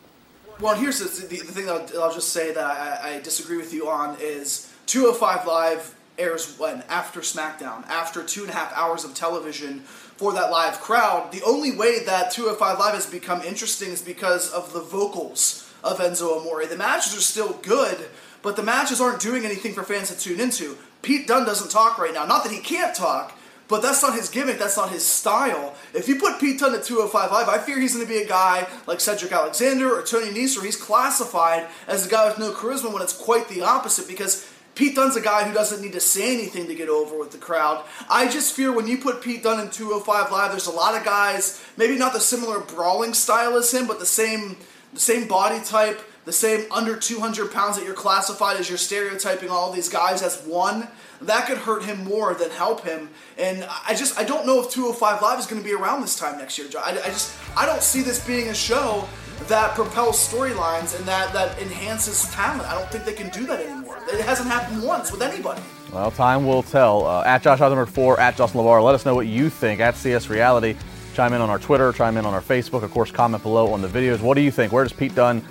Well, 0.59 0.75
here's 0.75 0.99
the, 0.99 1.27
the, 1.27 1.37
the 1.37 1.51
thing 1.51 1.69
I'll, 1.69 1.85
I'll 2.01 2.13
just 2.13 2.29
say 2.29 2.53
that 2.53 2.63
I, 2.63 3.15
I 3.15 3.19
disagree 3.21 3.57
with 3.57 3.73
you 3.73 3.89
on 3.89 4.17
is 4.21 4.72
205 4.93 5.47
Live 5.47 5.95
airs 6.19 6.59
when? 6.59 6.83
After 6.87 7.21
SmackDown. 7.21 7.83
After 7.87 8.23
two 8.23 8.41
and 8.41 8.51
a 8.51 8.53
half 8.53 8.71
hours 8.77 9.03
of 9.03 9.15
television 9.15 9.79
for 9.79 10.33
that 10.33 10.51
live 10.51 10.79
crowd. 10.81 11.31
The 11.31 11.41
only 11.41 11.75
way 11.75 12.05
that 12.05 12.29
205 12.29 12.77
Live 12.77 12.93
has 12.93 13.07
become 13.07 13.41
interesting 13.41 13.89
is 13.89 14.03
because 14.03 14.53
of 14.53 14.71
the 14.71 14.81
vocals 14.81 15.67
of 15.83 15.97
Enzo 15.97 16.39
Amore. 16.39 16.67
The 16.67 16.77
matches 16.77 17.17
are 17.17 17.21
still 17.21 17.53
good, 17.63 18.05
but 18.43 18.55
the 18.55 18.61
matches 18.61 19.01
aren't 19.01 19.19
doing 19.19 19.45
anything 19.45 19.73
for 19.73 19.81
fans 19.81 20.09
to 20.09 20.19
tune 20.19 20.39
into. 20.39 20.77
Pete 21.01 21.25
Dunne 21.25 21.43
doesn't 21.47 21.71
talk 21.71 21.97
right 21.97 22.13
now. 22.13 22.27
Not 22.27 22.43
that 22.43 22.53
he 22.53 22.59
can't 22.59 22.95
talk, 22.95 23.35
but 23.67 23.81
that's 23.81 24.03
not 24.03 24.13
his 24.13 24.29
gimmick. 24.29 24.59
That's 24.59 24.77
not 24.77 24.91
his 24.91 25.03
style. 25.03 25.73
If 25.95 26.07
you 26.07 26.17
put 26.17 26.39
Pete 26.39 26.59
Dunne 26.59 26.75
at 26.75 26.83
205 26.83 27.31
Live, 27.31 27.49
I 27.49 27.57
fear 27.57 27.79
he's 27.79 27.95
going 27.95 28.05
to 28.05 28.13
be 28.13 28.21
a 28.21 28.27
guy 28.27 28.67
like 28.85 28.99
Cedric 28.99 29.31
Alexander 29.31 29.97
or 29.97 30.03
Tony 30.03 30.27
Nese, 30.27 30.63
he's 30.63 30.77
classified 30.77 31.65
as 31.87 32.05
a 32.05 32.09
guy 32.11 32.27
with 32.27 32.37
no 32.37 32.51
charisma 32.51 32.93
when 32.93 33.01
it's 33.01 33.17
quite 33.17 33.49
the 33.49 33.63
opposite 33.63 34.07
because 34.07 34.47
Pete 34.75 34.95
Dunne's 34.95 35.15
a 35.15 35.21
guy 35.21 35.43
who 35.43 35.53
doesn't 35.53 35.81
need 35.81 35.93
to 35.93 35.99
say 35.99 36.33
anything 36.33 36.67
to 36.67 36.75
get 36.75 36.89
over 36.89 37.17
with 37.17 37.31
the 37.31 37.37
crowd. 37.37 37.83
I 38.09 38.27
just 38.27 38.55
fear 38.55 38.71
when 38.71 38.87
you 38.87 38.97
put 38.97 39.21
Pete 39.21 39.43
Dunne 39.43 39.59
in 39.59 39.69
205 39.69 40.31
Live, 40.31 40.51
there's 40.51 40.67
a 40.67 40.71
lot 40.71 40.97
of 40.97 41.05
guys, 41.05 41.63
maybe 41.77 41.95
not 41.95 42.13
the 42.13 42.19
similar 42.19 42.59
brawling 42.59 43.13
style 43.13 43.55
as 43.55 43.71
him, 43.71 43.85
but 43.87 43.99
the 43.99 44.05
same 44.05 44.57
the 44.93 44.99
same 44.99 45.27
body 45.27 45.63
type, 45.63 45.99
the 46.25 46.31
same 46.31 46.71
under 46.71 46.95
200 46.95 47.51
pounds 47.51 47.77
that 47.77 47.85
you're 47.85 47.95
classified 47.95 48.57
as 48.57 48.69
you're 48.69 48.77
stereotyping 48.77 49.49
all 49.49 49.71
these 49.71 49.89
guys 49.89 50.21
as 50.21 50.41
one. 50.45 50.87
That 51.21 51.47
could 51.47 51.57
hurt 51.57 51.83
him 51.83 52.03
more 52.03 52.33
than 52.33 52.51
help 52.51 52.85
him. 52.85 53.09
And 53.37 53.67
I 53.87 53.95
just 53.95 54.17
I 54.19 54.23
don't 54.23 54.45
know 54.45 54.61
if 54.61 54.69
205 54.69 55.21
Live 55.21 55.39
is 55.39 55.45
going 55.45 55.61
to 55.61 55.67
be 55.67 55.73
around 55.73 56.01
this 56.01 56.17
time 56.17 56.37
next 56.37 56.57
year. 56.57 56.67
I, 56.79 56.91
I 56.91 57.07
just 57.07 57.35
I 57.55 57.65
don't 57.65 57.81
see 57.81 58.01
this 58.01 58.25
being 58.25 58.49
a 58.49 58.55
show 58.55 59.07
that 59.47 59.75
propels 59.75 60.17
storylines 60.17 60.97
and 60.97 61.05
that 61.05 61.33
that 61.33 61.59
enhances 61.59 62.29
talent. 62.31 62.63
I 62.63 62.77
don't 62.77 62.89
think 62.89 63.05
they 63.05 63.13
can 63.13 63.29
do 63.29 63.45
that 63.47 63.59
anymore. 63.59 63.97
It 64.07 64.21
hasn't 64.21 64.49
happened 64.49 64.83
once 64.83 65.11
with 65.11 65.21
anybody. 65.21 65.61
Well, 65.91 66.11
time 66.11 66.45
will 66.45 66.63
tell. 66.63 67.05
Uh, 67.05 67.23
at 67.23 67.43
Josh 67.43 67.61
Eisenberg 67.61 67.89
4, 67.89 68.19
at 68.19 68.35
Justin 68.35 68.61
LaBar. 68.61 68.83
Let 68.83 68.95
us 68.95 69.05
know 69.05 69.15
what 69.15 69.27
you 69.27 69.49
think 69.49 69.79
at 69.79 69.95
CS 69.95 70.29
Reality. 70.29 70.75
Chime 71.13 71.33
in 71.33 71.41
on 71.41 71.49
our 71.49 71.59
Twitter, 71.59 71.91
chime 71.91 72.17
in 72.17 72.25
on 72.25 72.33
our 72.33 72.41
Facebook. 72.41 72.81
Of 72.81 72.91
course, 72.91 73.11
comment 73.11 73.43
below 73.43 73.71
on 73.71 73.81
the 73.81 73.87
videos. 73.87 74.19
What 74.19 74.33
do 74.33 74.41
you 74.41 74.49
think? 74.49 74.73
Where 74.73 74.83
does 74.83 74.93
Pete 74.93 75.13
Dunne 75.13 75.45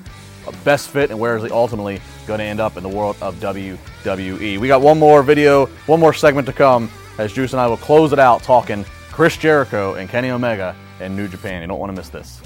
uh, 0.47 0.53
best 0.65 0.91
fit, 0.91 1.11
and 1.11 1.21
where 1.21 1.37
is 1.37 1.45
he 1.45 1.51
ultimately 1.51 2.01
going 2.27 2.39
to 2.39 2.45
end 2.45 2.59
up 2.59 2.77
in 2.77 2.83
the 2.83 2.89
world 2.89 3.17
of 3.21 3.37
WWE? 3.37 4.59
We 4.59 4.69
got 4.69 4.81
one 4.81 4.99
more 4.99 5.23
video, 5.23 5.67
one 5.87 6.01
more 6.01 6.13
segment 6.13 6.47
to 6.49 6.53
come 6.53 6.91
as 7.19 7.33
Juice 7.33 7.53
and 7.53 7.61
I 7.61 7.67
will 7.67 7.77
close 7.77 8.13
it 8.13 8.19
out 8.19 8.43
talking 8.43 8.85
Chris 9.11 9.37
Jericho 9.37 9.95
and 9.95 10.09
Kenny 10.09 10.31
Omega 10.31 10.75
in 11.01 11.15
New 11.15 11.29
Japan. 11.29 11.63
You 11.63 11.69
don't 11.69 11.79
want 11.79 11.91
to 11.95 11.97
miss 11.97 12.09
this. 12.09 12.41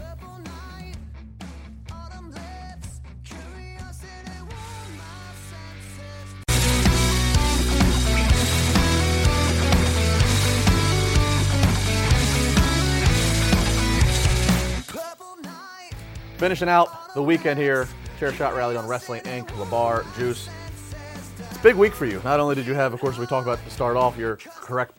Finishing 16.47 16.69
out 16.69 17.13
the 17.13 17.21
weekend 17.21 17.59
here, 17.59 17.89
Chair 18.21 18.33
Shot 18.33 18.55
Rally 18.55 18.77
on 18.77 18.87
Wrestling 18.87 19.21
Inc., 19.23 19.49
Labar, 19.49 20.05
Juice. 20.17 20.49
It's 21.41 21.57
a 21.57 21.61
big 21.61 21.75
week 21.75 21.93
for 21.93 22.07
you. 22.07 22.23
Not 22.23 22.39
only 22.39 22.55
did 22.55 22.69
you 22.69 22.75
have, 22.75 22.95
of 22.95 23.01
course, 23.01 23.19
we 23.19 23.27
talked 23.27 23.45
about 23.45 23.59
to 23.65 23.71
start 23.73 23.97
off 23.97 24.17
your 24.17 24.37
correct 24.37 24.97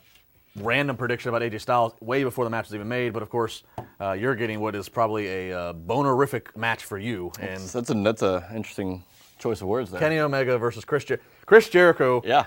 random 0.56 0.94
prediction 0.94 1.30
about 1.30 1.40
AJ 1.40 1.62
Styles 1.62 1.94
way 2.02 2.22
before 2.22 2.44
the 2.44 2.50
match 2.50 2.66
was 2.66 2.74
even 2.74 2.86
made, 2.86 3.14
but 3.14 3.22
of 3.22 3.30
course, 3.30 3.62
uh, 3.98 4.12
you're 4.12 4.34
getting 4.34 4.60
what 4.60 4.74
is 4.74 4.90
probably 4.90 5.48
a 5.48 5.58
uh, 5.58 5.72
bonerific 5.72 6.54
match 6.54 6.84
for 6.84 6.98
you. 6.98 7.32
And 7.40 7.58
So 7.58 7.80
that's 7.80 7.88
a 7.88 7.94
that's 7.94 8.20
a 8.20 8.46
interesting 8.54 9.02
choice 9.38 9.62
of 9.62 9.68
words 9.68 9.90
there. 9.90 10.00
Kenny 10.00 10.18
Omega 10.18 10.58
versus 10.58 10.84
Chris 10.84 11.06
Jer- 11.06 11.20
Chris 11.46 11.70
Jericho 11.70 12.20
yeah. 12.26 12.44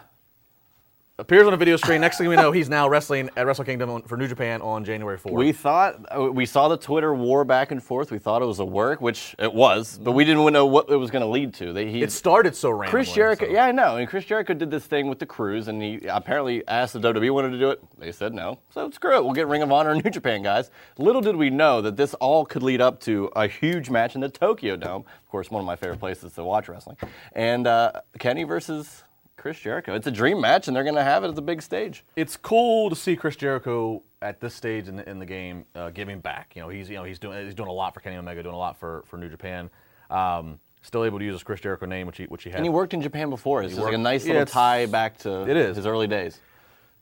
Appears 1.21 1.45
on 1.47 1.53
a 1.53 1.57
video 1.57 1.77
screen. 1.77 2.01
Next 2.01 2.17
thing 2.17 2.27
we 2.27 2.35
know, 2.35 2.51
he's 2.51 2.67
now 2.67 2.89
wrestling 2.89 3.29
at 3.37 3.45
Wrestle 3.45 3.63
Kingdom 3.63 3.89
on- 3.89 4.01
for 4.01 4.17
New 4.17 4.27
Japan 4.27 4.61
on 4.61 4.83
January 4.83 5.17
4th. 5.17 5.31
We 5.31 5.51
thought 5.51 6.03
uh, 6.13 6.23
we 6.31 6.45
saw 6.45 6.67
the 6.67 6.77
Twitter 6.77 7.13
war 7.13 7.45
back 7.45 7.71
and 7.71 7.81
forth. 7.81 8.11
We 8.11 8.17
thought 8.19 8.41
it 8.41 8.45
was 8.45 8.59
a 8.59 8.65
work, 8.65 8.99
which 9.01 9.35
it 9.39 9.53
was, 9.53 9.99
but 10.01 10.13
we 10.13 10.25
didn't 10.25 10.51
know 10.51 10.65
what 10.65 10.89
it 10.89 10.95
was 10.95 11.11
going 11.11 11.21
to 11.21 11.27
lead 11.27 11.53
to. 11.55 11.71
They, 11.73 11.89
he, 11.91 12.01
it 12.01 12.11
started 12.11 12.55
so 12.55 12.71
randomly. 12.71 12.89
Chris 12.89 13.13
Jericho, 13.13 13.45
so- 13.45 13.51
yeah, 13.51 13.65
I 13.65 13.71
know. 13.71 13.97
And 13.97 14.07
Chris 14.09 14.25
Jericho 14.25 14.53
did 14.53 14.71
this 14.71 14.85
thing 14.85 15.07
with 15.07 15.19
the 15.19 15.25
cruise, 15.27 15.67
and 15.67 15.81
he 15.81 16.05
apparently 16.07 16.67
asked 16.67 16.95
if 16.95 17.03
WWE 17.03 17.31
wanted 17.33 17.51
to 17.51 17.59
do 17.59 17.69
it. 17.69 17.81
They 17.99 18.11
said 18.11 18.33
no. 18.33 18.59
So 18.73 18.89
screw 18.89 19.15
it. 19.17 19.23
We'll 19.23 19.33
get 19.33 19.47
Ring 19.47 19.61
of 19.61 19.71
Honor 19.71 19.91
and 19.91 20.03
New 20.03 20.09
Japan 20.11 20.41
guys. 20.41 20.71
Little 20.97 21.21
did 21.21 21.35
we 21.35 21.49
know 21.51 21.81
that 21.81 21.95
this 21.97 22.13
all 22.15 22.45
could 22.45 22.63
lead 22.63 22.81
up 22.81 22.99
to 23.01 23.29
a 23.35 23.47
huge 23.47 23.89
match 23.89 24.15
in 24.15 24.21
the 24.21 24.29
Tokyo 24.29 24.75
Dome. 24.75 25.01
Of 25.23 25.29
course, 25.29 25.51
one 25.51 25.59
of 25.61 25.65
my 25.67 25.75
favorite 25.75 25.99
places 25.99 26.33
to 26.33 26.43
watch 26.43 26.67
wrestling. 26.67 26.97
And 27.33 27.67
uh, 27.67 27.91
Kenny 28.19 28.43
versus 28.43 29.03
Chris 29.41 29.59
Jericho. 29.59 29.95
It's 29.95 30.05
a 30.05 30.11
dream 30.11 30.39
match, 30.39 30.67
and 30.67 30.75
they're 30.75 30.83
going 30.83 30.95
to 30.95 31.03
have 31.03 31.23
it 31.23 31.29
at 31.29 31.35
the 31.35 31.41
big 31.41 31.63
stage. 31.63 32.05
it's 32.15 32.37
cool 32.37 32.91
to 32.91 32.95
see 32.95 33.15
Chris 33.15 33.35
Jericho 33.35 34.03
at 34.21 34.39
this 34.39 34.53
stage 34.53 34.87
in 34.87 34.97
the, 34.97 35.09
in 35.09 35.17
the 35.17 35.25
game 35.25 35.65
uh, 35.73 35.89
giving 35.89 36.19
back. 36.19 36.55
You 36.55 36.61
know, 36.61 36.69
he's 36.69 36.89
you 36.89 36.95
know 36.95 37.03
he's 37.03 37.17
doing 37.17 37.43
he's 37.43 37.55
doing 37.55 37.69
a 37.69 37.73
lot 37.73 37.95
for 37.95 38.01
Kenny 38.01 38.17
Omega, 38.17 38.43
doing 38.43 38.53
a 38.53 38.57
lot 38.57 38.79
for, 38.79 39.03
for 39.07 39.17
New 39.17 39.29
Japan. 39.29 39.71
Um, 40.11 40.59
still 40.83 41.05
able 41.05 41.17
to 41.17 41.25
use 41.25 41.33
his 41.33 41.41
Chris 41.43 41.59
Jericho 41.59 41.87
name, 41.87 42.05
which 42.05 42.17
he 42.17 42.25
which 42.25 42.43
he 42.43 42.51
had. 42.51 42.57
And 42.57 42.65
he 42.65 42.69
worked 42.69 42.93
in 42.93 43.01
Japan 43.01 43.31
before. 43.31 43.63
It's 43.63 43.75
like 43.75 43.95
a 43.95 43.97
nice 43.97 44.25
little 44.25 44.43
it's- 44.43 44.53
tie 44.53 44.85
back 44.85 45.17
to 45.19 45.49
it 45.49 45.57
is. 45.57 45.75
his 45.75 45.87
early 45.87 46.07
days. 46.07 46.39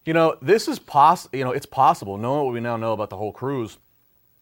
You 0.06 0.14
know, 0.14 0.38
this 0.42 0.70
is 0.70 0.80
poss. 0.80 1.28
You 1.34 1.44
know, 1.44 1.52
it's 1.52 1.66
possible. 1.66 2.18
Knowing 2.18 2.46
what 2.46 2.54
we 2.54 2.62
now 2.62 2.78
know 2.78 2.94
about 2.94 3.10
the 3.10 3.18
whole 3.18 3.34
cruise, 3.34 3.78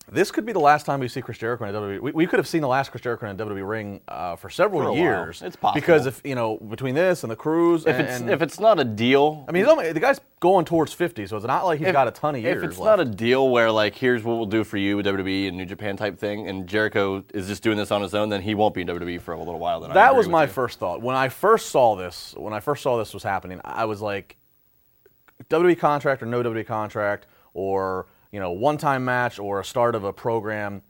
this 0.10 0.32
could 0.32 0.46
be 0.46 0.54
the 0.54 0.60
last 0.60 0.86
time 0.86 1.02
we 1.02 1.10
see 1.10 1.22
Chris 1.22 1.38
Jericho 1.38 1.66
in 1.66 1.76
a 1.76 1.78
WWE. 1.78 2.00
We, 2.00 2.12
we 2.14 2.28
could 2.28 2.40
have 2.40 2.48
seen 2.48 2.62
the 2.62 2.68
last 2.68 2.92
Chris 2.92 3.02
Jericho 3.02 3.28
in 3.30 3.40
a 3.40 3.46
WWE 3.46 3.68
ring 3.68 4.02
uh, 4.08 4.38
for 4.38 4.50
several 4.50 4.82
For 4.82 4.88
a 4.88 4.92
while. 4.94 5.02
years. 5.02 5.42
It's 5.42 5.58
possible. 5.58 5.82
because 5.82 6.06
if 6.06 6.22
you 6.24 6.34
know 6.34 6.58
between 6.58 6.96
this 6.96 7.24
and 7.24 7.32
the 7.32 7.36
cruise, 7.36 7.86
If 7.86 7.96
and, 7.98 8.08
it's 8.08 8.20
and- 8.22 8.30
if 8.30 8.42
it's 8.42 8.58
not 8.60 8.80
a 8.80 8.86
deal, 8.86 9.44
I 9.48 9.52
mean, 9.52 9.64
he's 9.64 9.72
only, 9.72 9.92
the 9.92 10.00
guy's 10.00 10.22
going 10.40 10.64
towards 10.64 10.94
fifty, 10.94 11.28
so 11.28 11.36
it's 11.36 11.46
not 11.46 11.66
like 11.66 11.80
he's 11.80 11.88
if- 11.90 11.94
got 11.94 12.08
a 12.08 12.12
ton 12.12 12.36
of 12.36 12.42
years. 12.42 12.64
If 12.64 12.70
it's 12.70 12.80
left. 12.80 13.00
not 13.00 13.08
a 13.08 13.10
deal 13.10 13.50
where 13.50 13.70
like 13.70 13.96
here's 13.96 14.24
what 14.24 14.38
we'll 14.38 14.46
do 14.46 14.64
for 14.64 14.78
you 14.78 14.96
with 14.96 15.06
WWE 15.06 15.50
and 15.50 15.58
New 15.58 15.66
Japan 15.66 15.98
type 15.98 16.18
thing, 16.18 16.48
and 16.48 16.68
Jericho 16.68 17.26
is 17.34 17.48
just 17.48 17.62
doing 17.62 17.76
this 17.78 17.92
on 17.92 18.02
his 18.02 18.16
own, 18.16 18.30
then 18.30 18.42
he 18.42 18.56
won't 18.56 18.74
be 18.74 18.82
in 18.84 18.88
WWE 18.88 19.20
for 19.20 19.34
a 19.34 19.38
little 19.40 19.60
while. 19.60 19.82
Then 19.82 19.94
that 19.94 20.16
was 20.16 20.30
my 20.30 20.44
you. 20.44 20.48
first 20.50 20.80
thought 20.80 21.02
when 21.02 21.18
I 21.18 21.28
first 21.28 21.70
saw 21.70 21.96
this. 21.98 22.34
When 22.38 22.54
I 22.54 22.62
first 22.62 22.82
saw 22.82 22.98
this 22.98 23.14
was 23.14 23.24
happening, 23.24 23.60
I 23.66 23.84
was 23.84 24.02
like, 24.02 24.38
WWE 25.50 25.78
contract 25.78 26.24
or 26.24 26.26
no 26.28 26.42
WWE 26.44 26.66
contract, 26.66 27.28
or 27.54 28.08
you 28.32 28.40
know 28.40 28.52
one-time 28.52 29.06
match 29.06 29.40
or 29.40 29.60
a 29.60 29.66
start 29.66 29.96
of 29.96 30.04
a 30.04 30.14
program. 30.14 30.82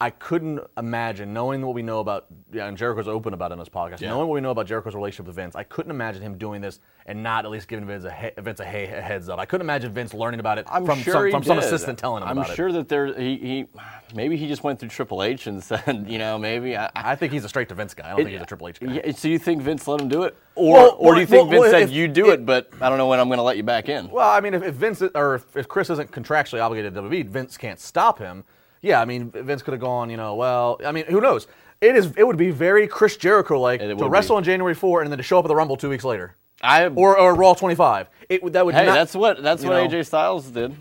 I 0.00 0.10
couldn't 0.10 0.60
imagine, 0.76 1.32
knowing 1.32 1.64
what 1.64 1.74
we 1.74 1.82
know 1.82 2.00
about, 2.00 2.26
yeah, 2.52 2.66
and 2.66 2.76
Jericho's 2.76 3.06
open 3.06 3.32
about 3.32 3.52
it 3.52 3.54
in 3.54 3.58
this 3.60 3.68
podcast, 3.68 4.00
Yeah. 4.00 4.08
knowing 4.10 4.26
what 4.28 4.34
we 4.34 4.40
know 4.40 4.50
about 4.50 4.66
Jericho's 4.66 4.94
relationship 4.94 5.26
with 5.26 5.36
Vince, 5.36 5.54
I 5.54 5.62
couldn't 5.62 5.90
imagine 5.92 6.20
him 6.20 6.36
doing 6.36 6.60
this 6.60 6.80
and 7.06 7.22
not 7.22 7.44
at 7.44 7.50
least 7.52 7.68
giving 7.68 7.86
Vince 7.86 8.04
a, 8.04 8.10
he- 8.10 8.30
Vince 8.40 8.58
a, 8.60 8.64
hey, 8.64 8.86
a 8.86 9.00
heads 9.00 9.28
up. 9.28 9.38
I 9.38 9.44
couldn't 9.46 9.64
imagine 9.64 9.92
Vince 9.94 10.12
learning 10.12 10.40
about 10.40 10.58
it 10.58 10.66
I'm 10.68 10.84
from, 10.84 10.98
sure 11.00 11.30
some, 11.30 11.42
from 11.42 11.44
some 11.44 11.58
assistant 11.58 11.98
telling 11.98 12.22
him 12.22 12.28
I'm 12.28 12.38
about 12.38 12.50
it. 12.50 12.56
sure 12.56 12.72
that 12.72 12.88
there 12.88 13.14
he, 13.18 13.36
he 13.36 13.66
maybe 14.14 14.36
he 14.36 14.48
just 14.48 14.64
went 14.64 14.80
through 14.80 14.88
Triple 14.88 15.22
H 15.22 15.46
and 15.46 15.62
said, 15.62 16.06
you 16.08 16.18
know, 16.18 16.38
maybe 16.38 16.76
I, 16.76 16.90
I 16.96 17.14
think 17.14 17.32
he's 17.32 17.44
a 17.44 17.48
straight 17.48 17.68
to 17.68 17.74
Vince 17.74 17.94
guy. 17.94 18.06
I 18.06 18.08
don't 18.10 18.18
think 18.18 18.30
he's 18.30 18.40
a 18.42 18.46
Triple 18.46 18.68
H 18.68 18.80
guy. 18.80 19.00
Yeah, 19.04 19.12
so 19.12 19.28
you 19.28 19.38
think 19.38 19.62
Vince 19.62 19.86
let 19.86 20.00
him 20.00 20.08
do 20.08 20.24
it, 20.24 20.36
or 20.56 20.72
Well, 20.74 20.96
or 20.98 21.14
do 21.14 21.20
you 21.20 21.26
think 21.26 21.42
well, 21.42 21.50
Vince 21.50 21.60
well, 21.60 21.70
said 21.70 21.82
if- 21.82 21.92
you 21.92 22.08
do 22.08 22.30
it, 22.30 22.44
but 22.44 22.68
I 22.80 22.88
don't 22.88 22.98
know 22.98 23.06
when 23.06 23.20
I'm 23.20 23.28
going 23.28 23.38
to 23.38 23.42
let 23.44 23.56
you 23.56 23.62
back 23.62 23.88
in? 23.88 24.10
Well, 24.10 24.28
I 24.28 24.40
mean, 24.40 24.54
if, 24.54 24.62
if 24.64 24.74
Vince 24.74 25.02
or 25.14 25.36
if, 25.36 25.56
if 25.56 25.68
Chris 25.68 25.88
isn't 25.90 26.10
contractually 26.10 26.60
obligated 26.62 26.94
to 26.94 27.02
WWE, 27.02 27.26
Vince 27.28 27.56
can't 27.56 27.78
stop 27.78 28.18
him. 28.18 28.42
Yeah, 28.84 29.00
I 29.00 29.04
mean, 29.04 29.30
Vince 29.30 29.62
could 29.62 29.72
have 29.72 29.80
gone. 29.80 30.10
You 30.10 30.16
know, 30.16 30.34
well, 30.34 30.78
I 30.84 30.92
mean, 30.92 31.06
who 31.06 31.20
knows? 31.20 31.46
It 31.80 31.96
is. 31.96 32.12
It 32.16 32.24
would 32.24 32.36
be 32.36 32.50
very 32.50 32.86
Chris 32.86 33.16
Jericho 33.16 33.58
like 33.58 33.80
to 33.80 33.94
wrestle 34.08 34.36
be. 34.36 34.38
on 34.38 34.44
January 34.44 34.74
4 34.74 35.02
and 35.02 35.10
then 35.10 35.18
to 35.18 35.22
show 35.22 35.38
up 35.38 35.44
at 35.44 35.48
the 35.48 35.56
Rumble 35.56 35.76
two 35.76 35.88
weeks 35.90 36.04
later, 36.04 36.36
I 36.62 36.86
or 36.86 37.18
or 37.18 37.34
Raw 37.34 37.54
25. 37.54 38.08
It 38.28 38.42
would 38.42 38.52
that 38.52 38.64
would 38.64 38.74
hey, 38.74 38.86
not, 38.86 38.94
that's 38.94 39.14
what 39.14 39.42
that's 39.42 39.64
what 39.64 39.72
know, 39.72 39.88
AJ 39.88 40.06
Styles 40.06 40.50
did. 40.50 40.74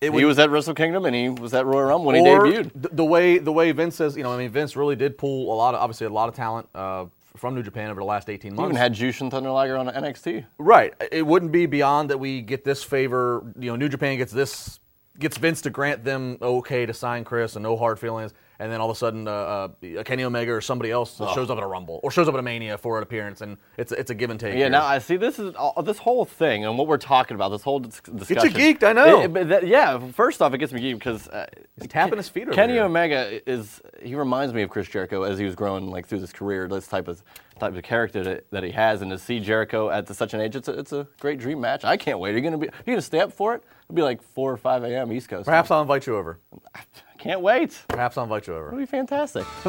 It 0.00 0.12
he 0.12 0.24
was 0.24 0.38
at 0.38 0.50
Wrestle 0.50 0.74
Kingdom 0.74 1.06
and 1.06 1.14
he 1.14 1.28
was 1.30 1.54
at 1.54 1.64
Royal 1.64 1.84
Rumble 1.84 2.06
when 2.06 2.16
he 2.16 2.22
debuted. 2.22 2.72
th- 2.72 2.92
the 2.94 3.04
way 3.04 3.38
the 3.38 3.52
way 3.52 3.70
Vince 3.72 3.94
says, 3.96 4.16
you 4.16 4.22
know, 4.22 4.32
I 4.32 4.36
mean, 4.36 4.50
Vince 4.50 4.76
really 4.76 4.96
did 4.96 5.16
pull 5.16 5.52
a 5.52 5.56
lot 5.56 5.74
of 5.74 5.80
obviously 5.80 6.06
a 6.06 6.10
lot 6.10 6.28
of 6.28 6.34
talent 6.34 6.68
uh, 6.74 7.06
from 7.36 7.54
New 7.54 7.62
Japan 7.62 7.90
over 7.90 8.00
the 8.00 8.06
last 8.06 8.28
18 8.28 8.52
He 8.52 8.56
months. 8.56 8.68
even 8.70 8.76
had 8.76 8.92
Jushin 8.94 9.30
Thunder 9.30 9.50
Liger 9.50 9.76
on 9.76 9.86
NXT. 9.86 10.44
Right. 10.58 10.92
It 11.10 11.26
wouldn't 11.26 11.52
be 11.52 11.66
beyond 11.66 12.10
that 12.10 12.18
we 12.18 12.42
get 12.42 12.64
this 12.64 12.82
favor. 12.84 13.50
You 13.58 13.70
know, 13.70 13.76
New 13.76 13.88
Japan 13.88 14.18
gets 14.18 14.32
this, 14.32 14.78
gets 15.18 15.38
Vince 15.38 15.60
to 15.62 15.70
grant 15.70 16.04
them 16.04 16.38
okay 16.42 16.86
to 16.86 16.94
sign 16.94 17.24
Chris 17.24 17.56
and 17.56 17.62
no 17.62 17.76
hard 17.76 17.98
feelings, 17.98 18.32
and 18.58 18.70
then 18.70 18.80
all 18.80 18.90
of 18.90 18.96
a 18.96 18.98
sudden, 18.98 19.26
uh, 19.28 19.68
uh, 19.96 20.02
Kenny 20.04 20.24
Omega 20.24 20.52
or 20.52 20.60
somebody 20.60 20.90
else 20.90 21.16
shows 21.16 21.50
up 21.50 21.56
at 21.58 21.62
a 21.62 21.66
Rumble 21.66 22.00
or 22.02 22.10
shows 22.10 22.28
up 22.28 22.34
at 22.34 22.40
a 22.40 22.42
Mania 22.42 22.78
for 22.78 22.96
an 22.96 23.02
appearance, 23.02 23.40
and 23.40 23.56
it's 23.76 23.92
it's 23.92 24.10
a 24.10 24.14
give 24.14 24.30
and 24.30 24.38
take. 24.40 24.52
Yeah, 24.54 24.58
here. 24.58 24.70
now 24.70 24.84
I 24.84 24.98
see 24.98 25.16
this 25.16 25.38
is 25.38 25.54
all, 25.54 25.80
this 25.82 25.98
whole 25.98 26.24
thing 26.24 26.64
and 26.64 26.76
what 26.78 26.86
we're 26.88 26.98
talking 26.98 27.34
about. 27.34 27.50
This 27.50 27.62
whole 27.62 27.80
dis- 27.80 28.00
discussion. 28.00 28.46
It's 28.48 28.56
a 28.56 28.58
geeked, 28.58 28.82
I 28.82 28.92
know. 28.92 29.22
It- 29.22 29.32
but 29.32 29.48
that- 29.48 29.66
yeah, 29.66 29.98
first 30.12 30.42
off, 30.42 30.52
it 30.54 30.58
gets 30.58 30.72
me 30.72 30.80
geeked 30.80 30.98
because 30.98 31.28
uh, 31.28 31.46
He's 31.78 31.88
tapping 31.88 32.16
his 32.16 32.28
feet 32.28 32.50
Kenny 32.52 32.74
here. 32.74 32.84
Omega 32.84 33.48
is 33.50 33.80
he 34.02 34.14
reminds 34.14 34.52
me 34.54 34.62
of 34.62 34.70
Chris 34.70 34.88
Jericho 34.88 35.22
as 35.22 35.38
he 35.38 35.44
was 35.44 35.54
growing 35.54 35.90
like 35.90 36.06
through 36.06 36.20
his 36.20 36.32
career. 36.32 36.68
This 36.68 36.86
type 36.86 37.08
of 37.08 37.22
type 37.60 37.76
of 37.76 37.82
character 37.84 38.24
that, 38.24 38.50
that 38.50 38.64
he 38.64 38.70
has, 38.72 39.00
and 39.02 39.10
to 39.12 39.18
see 39.18 39.38
Jericho 39.40 39.90
at 39.90 40.08
such 40.08 40.34
an 40.34 40.40
age, 40.40 40.56
it's 40.56 40.66
a, 40.68 40.72
it's 40.78 40.92
a 40.92 41.06
great 41.20 41.38
dream 41.38 41.60
match. 41.60 41.84
I 41.84 41.96
can't 41.96 42.18
wait. 42.18 42.34
Are 42.34 42.38
you 42.38 42.42
gonna 42.42 42.58
be? 42.58 42.68
Are 42.68 42.72
you 42.86 42.92
gonna 42.94 43.02
stay 43.02 43.20
up 43.20 43.32
for 43.32 43.54
it? 43.54 43.62
It'll 43.84 43.94
be 43.96 44.02
like 44.02 44.22
four 44.22 44.52
or 44.52 44.56
five 44.56 44.82
a.m. 44.84 45.12
East 45.12 45.28
Coast. 45.28 45.46
Perhaps 45.46 45.70
I'll 45.70 45.82
invite 45.82 46.06
you 46.06 46.16
over. 46.16 46.38
I 46.74 46.80
can't 47.18 47.40
wait. 47.40 47.82
Perhaps 47.88 48.16
I'll 48.16 48.24
invite 48.24 48.46
you 48.46 48.54
over. 48.54 48.68
It'll 48.68 48.78
be 48.78 48.86
fantastic. 48.86 49.44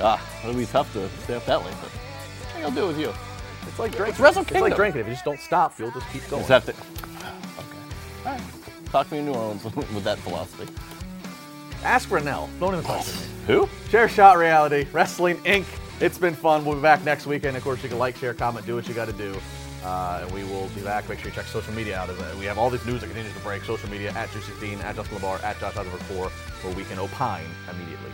ah, 0.00 0.22
it'll 0.42 0.56
be 0.56 0.66
tough 0.66 0.92
to 0.94 1.08
stay 1.24 1.34
up 1.34 1.44
that 1.46 1.64
late, 1.64 1.74
but 1.80 1.90
I 1.90 2.52
think 2.52 2.64
I'll 2.64 2.70
do 2.70 2.84
it 2.84 2.88
with 2.88 3.00
you. 3.00 3.12
It's 3.68 3.78
like 3.78 3.96
drinking. 3.96 4.22
Wrestle 4.22 4.42
It's 4.42 4.50
Kingdom. 4.50 4.70
like 4.70 4.76
drinking. 4.76 5.00
If 5.02 5.06
you 5.08 5.12
just 5.14 5.24
don't 5.24 5.40
stop, 5.40 5.78
you'll 5.78 5.90
just 5.90 6.08
keep 6.10 6.26
going. 6.28 6.46
Just 6.46 6.50
have 6.50 6.64
to. 6.66 6.72
Okay. 6.72 7.28
All 8.24 8.32
right. 8.32 8.42
Talk 8.90 9.08
to 9.08 9.14
me 9.14 9.18
in 9.20 9.26
New 9.26 9.34
Orleans 9.34 9.64
with 9.74 10.04
that 10.04 10.18
philosophy. 10.18 10.72
Ask 11.82 12.08
Renell. 12.08 12.48
Don't 12.58 12.74
even 12.74 12.84
question 12.84 13.20
me. 13.20 13.26
Who? 13.46 13.68
Chair 13.90 14.08
Shot 14.08 14.38
Reality, 14.38 14.86
Wrestling 14.92 15.36
Inc. 15.38 15.64
It's 16.00 16.18
been 16.18 16.34
fun. 16.34 16.64
We'll 16.64 16.76
be 16.76 16.82
back 16.82 17.04
next 17.04 17.26
weekend. 17.26 17.56
Of 17.56 17.62
course, 17.62 17.82
you 17.82 17.88
can 17.88 17.98
like, 17.98 18.16
share, 18.16 18.34
comment, 18.34 18.66
do 18.66 18.74
what 18.74 18.86
you 18.88 18.94
got 18.94 19.06
to 19.06 19.12
do. 19.12 19.34
Uh, 19.86 20.18
and 20.22 20.32
we 20.32 20.42
will 20.42 20.66
be 20.74 20.80
back. 20.80 21.08
Make 21.08 21.20
sure 21.20 21.28
you 21.28 21.34
check 21.34 21.46
social 21.46 21.72
media 21.72 21.96
out. 21.96 22.08
We 22.36 22.44
have 22.46 22.58
all 22.58 22.70
this 22.70 22.84
news 22.84 23.02
that 23.02 23.06
continues 23.06 23.32
to 23.34 23.40
break. 23.40 23.62
Social 23.62 23.88
media 23.88 24.10
at 24.16 24.32
Juicy 24.32 24.52
Dean, 24.58 24.80
at 24.80 24.96
Justin 24.96 25.18
LaBar, 25.18 25.40
at 25.44 25.60
Josh 25.60 25.76
Eisenberg 25.76 26.00
4, 26.00 26.26
where 26.26 26.74
we 26.74 26.82
can 26.82 26.98
opine 26.98 27.46
immediately. 27.70 28.10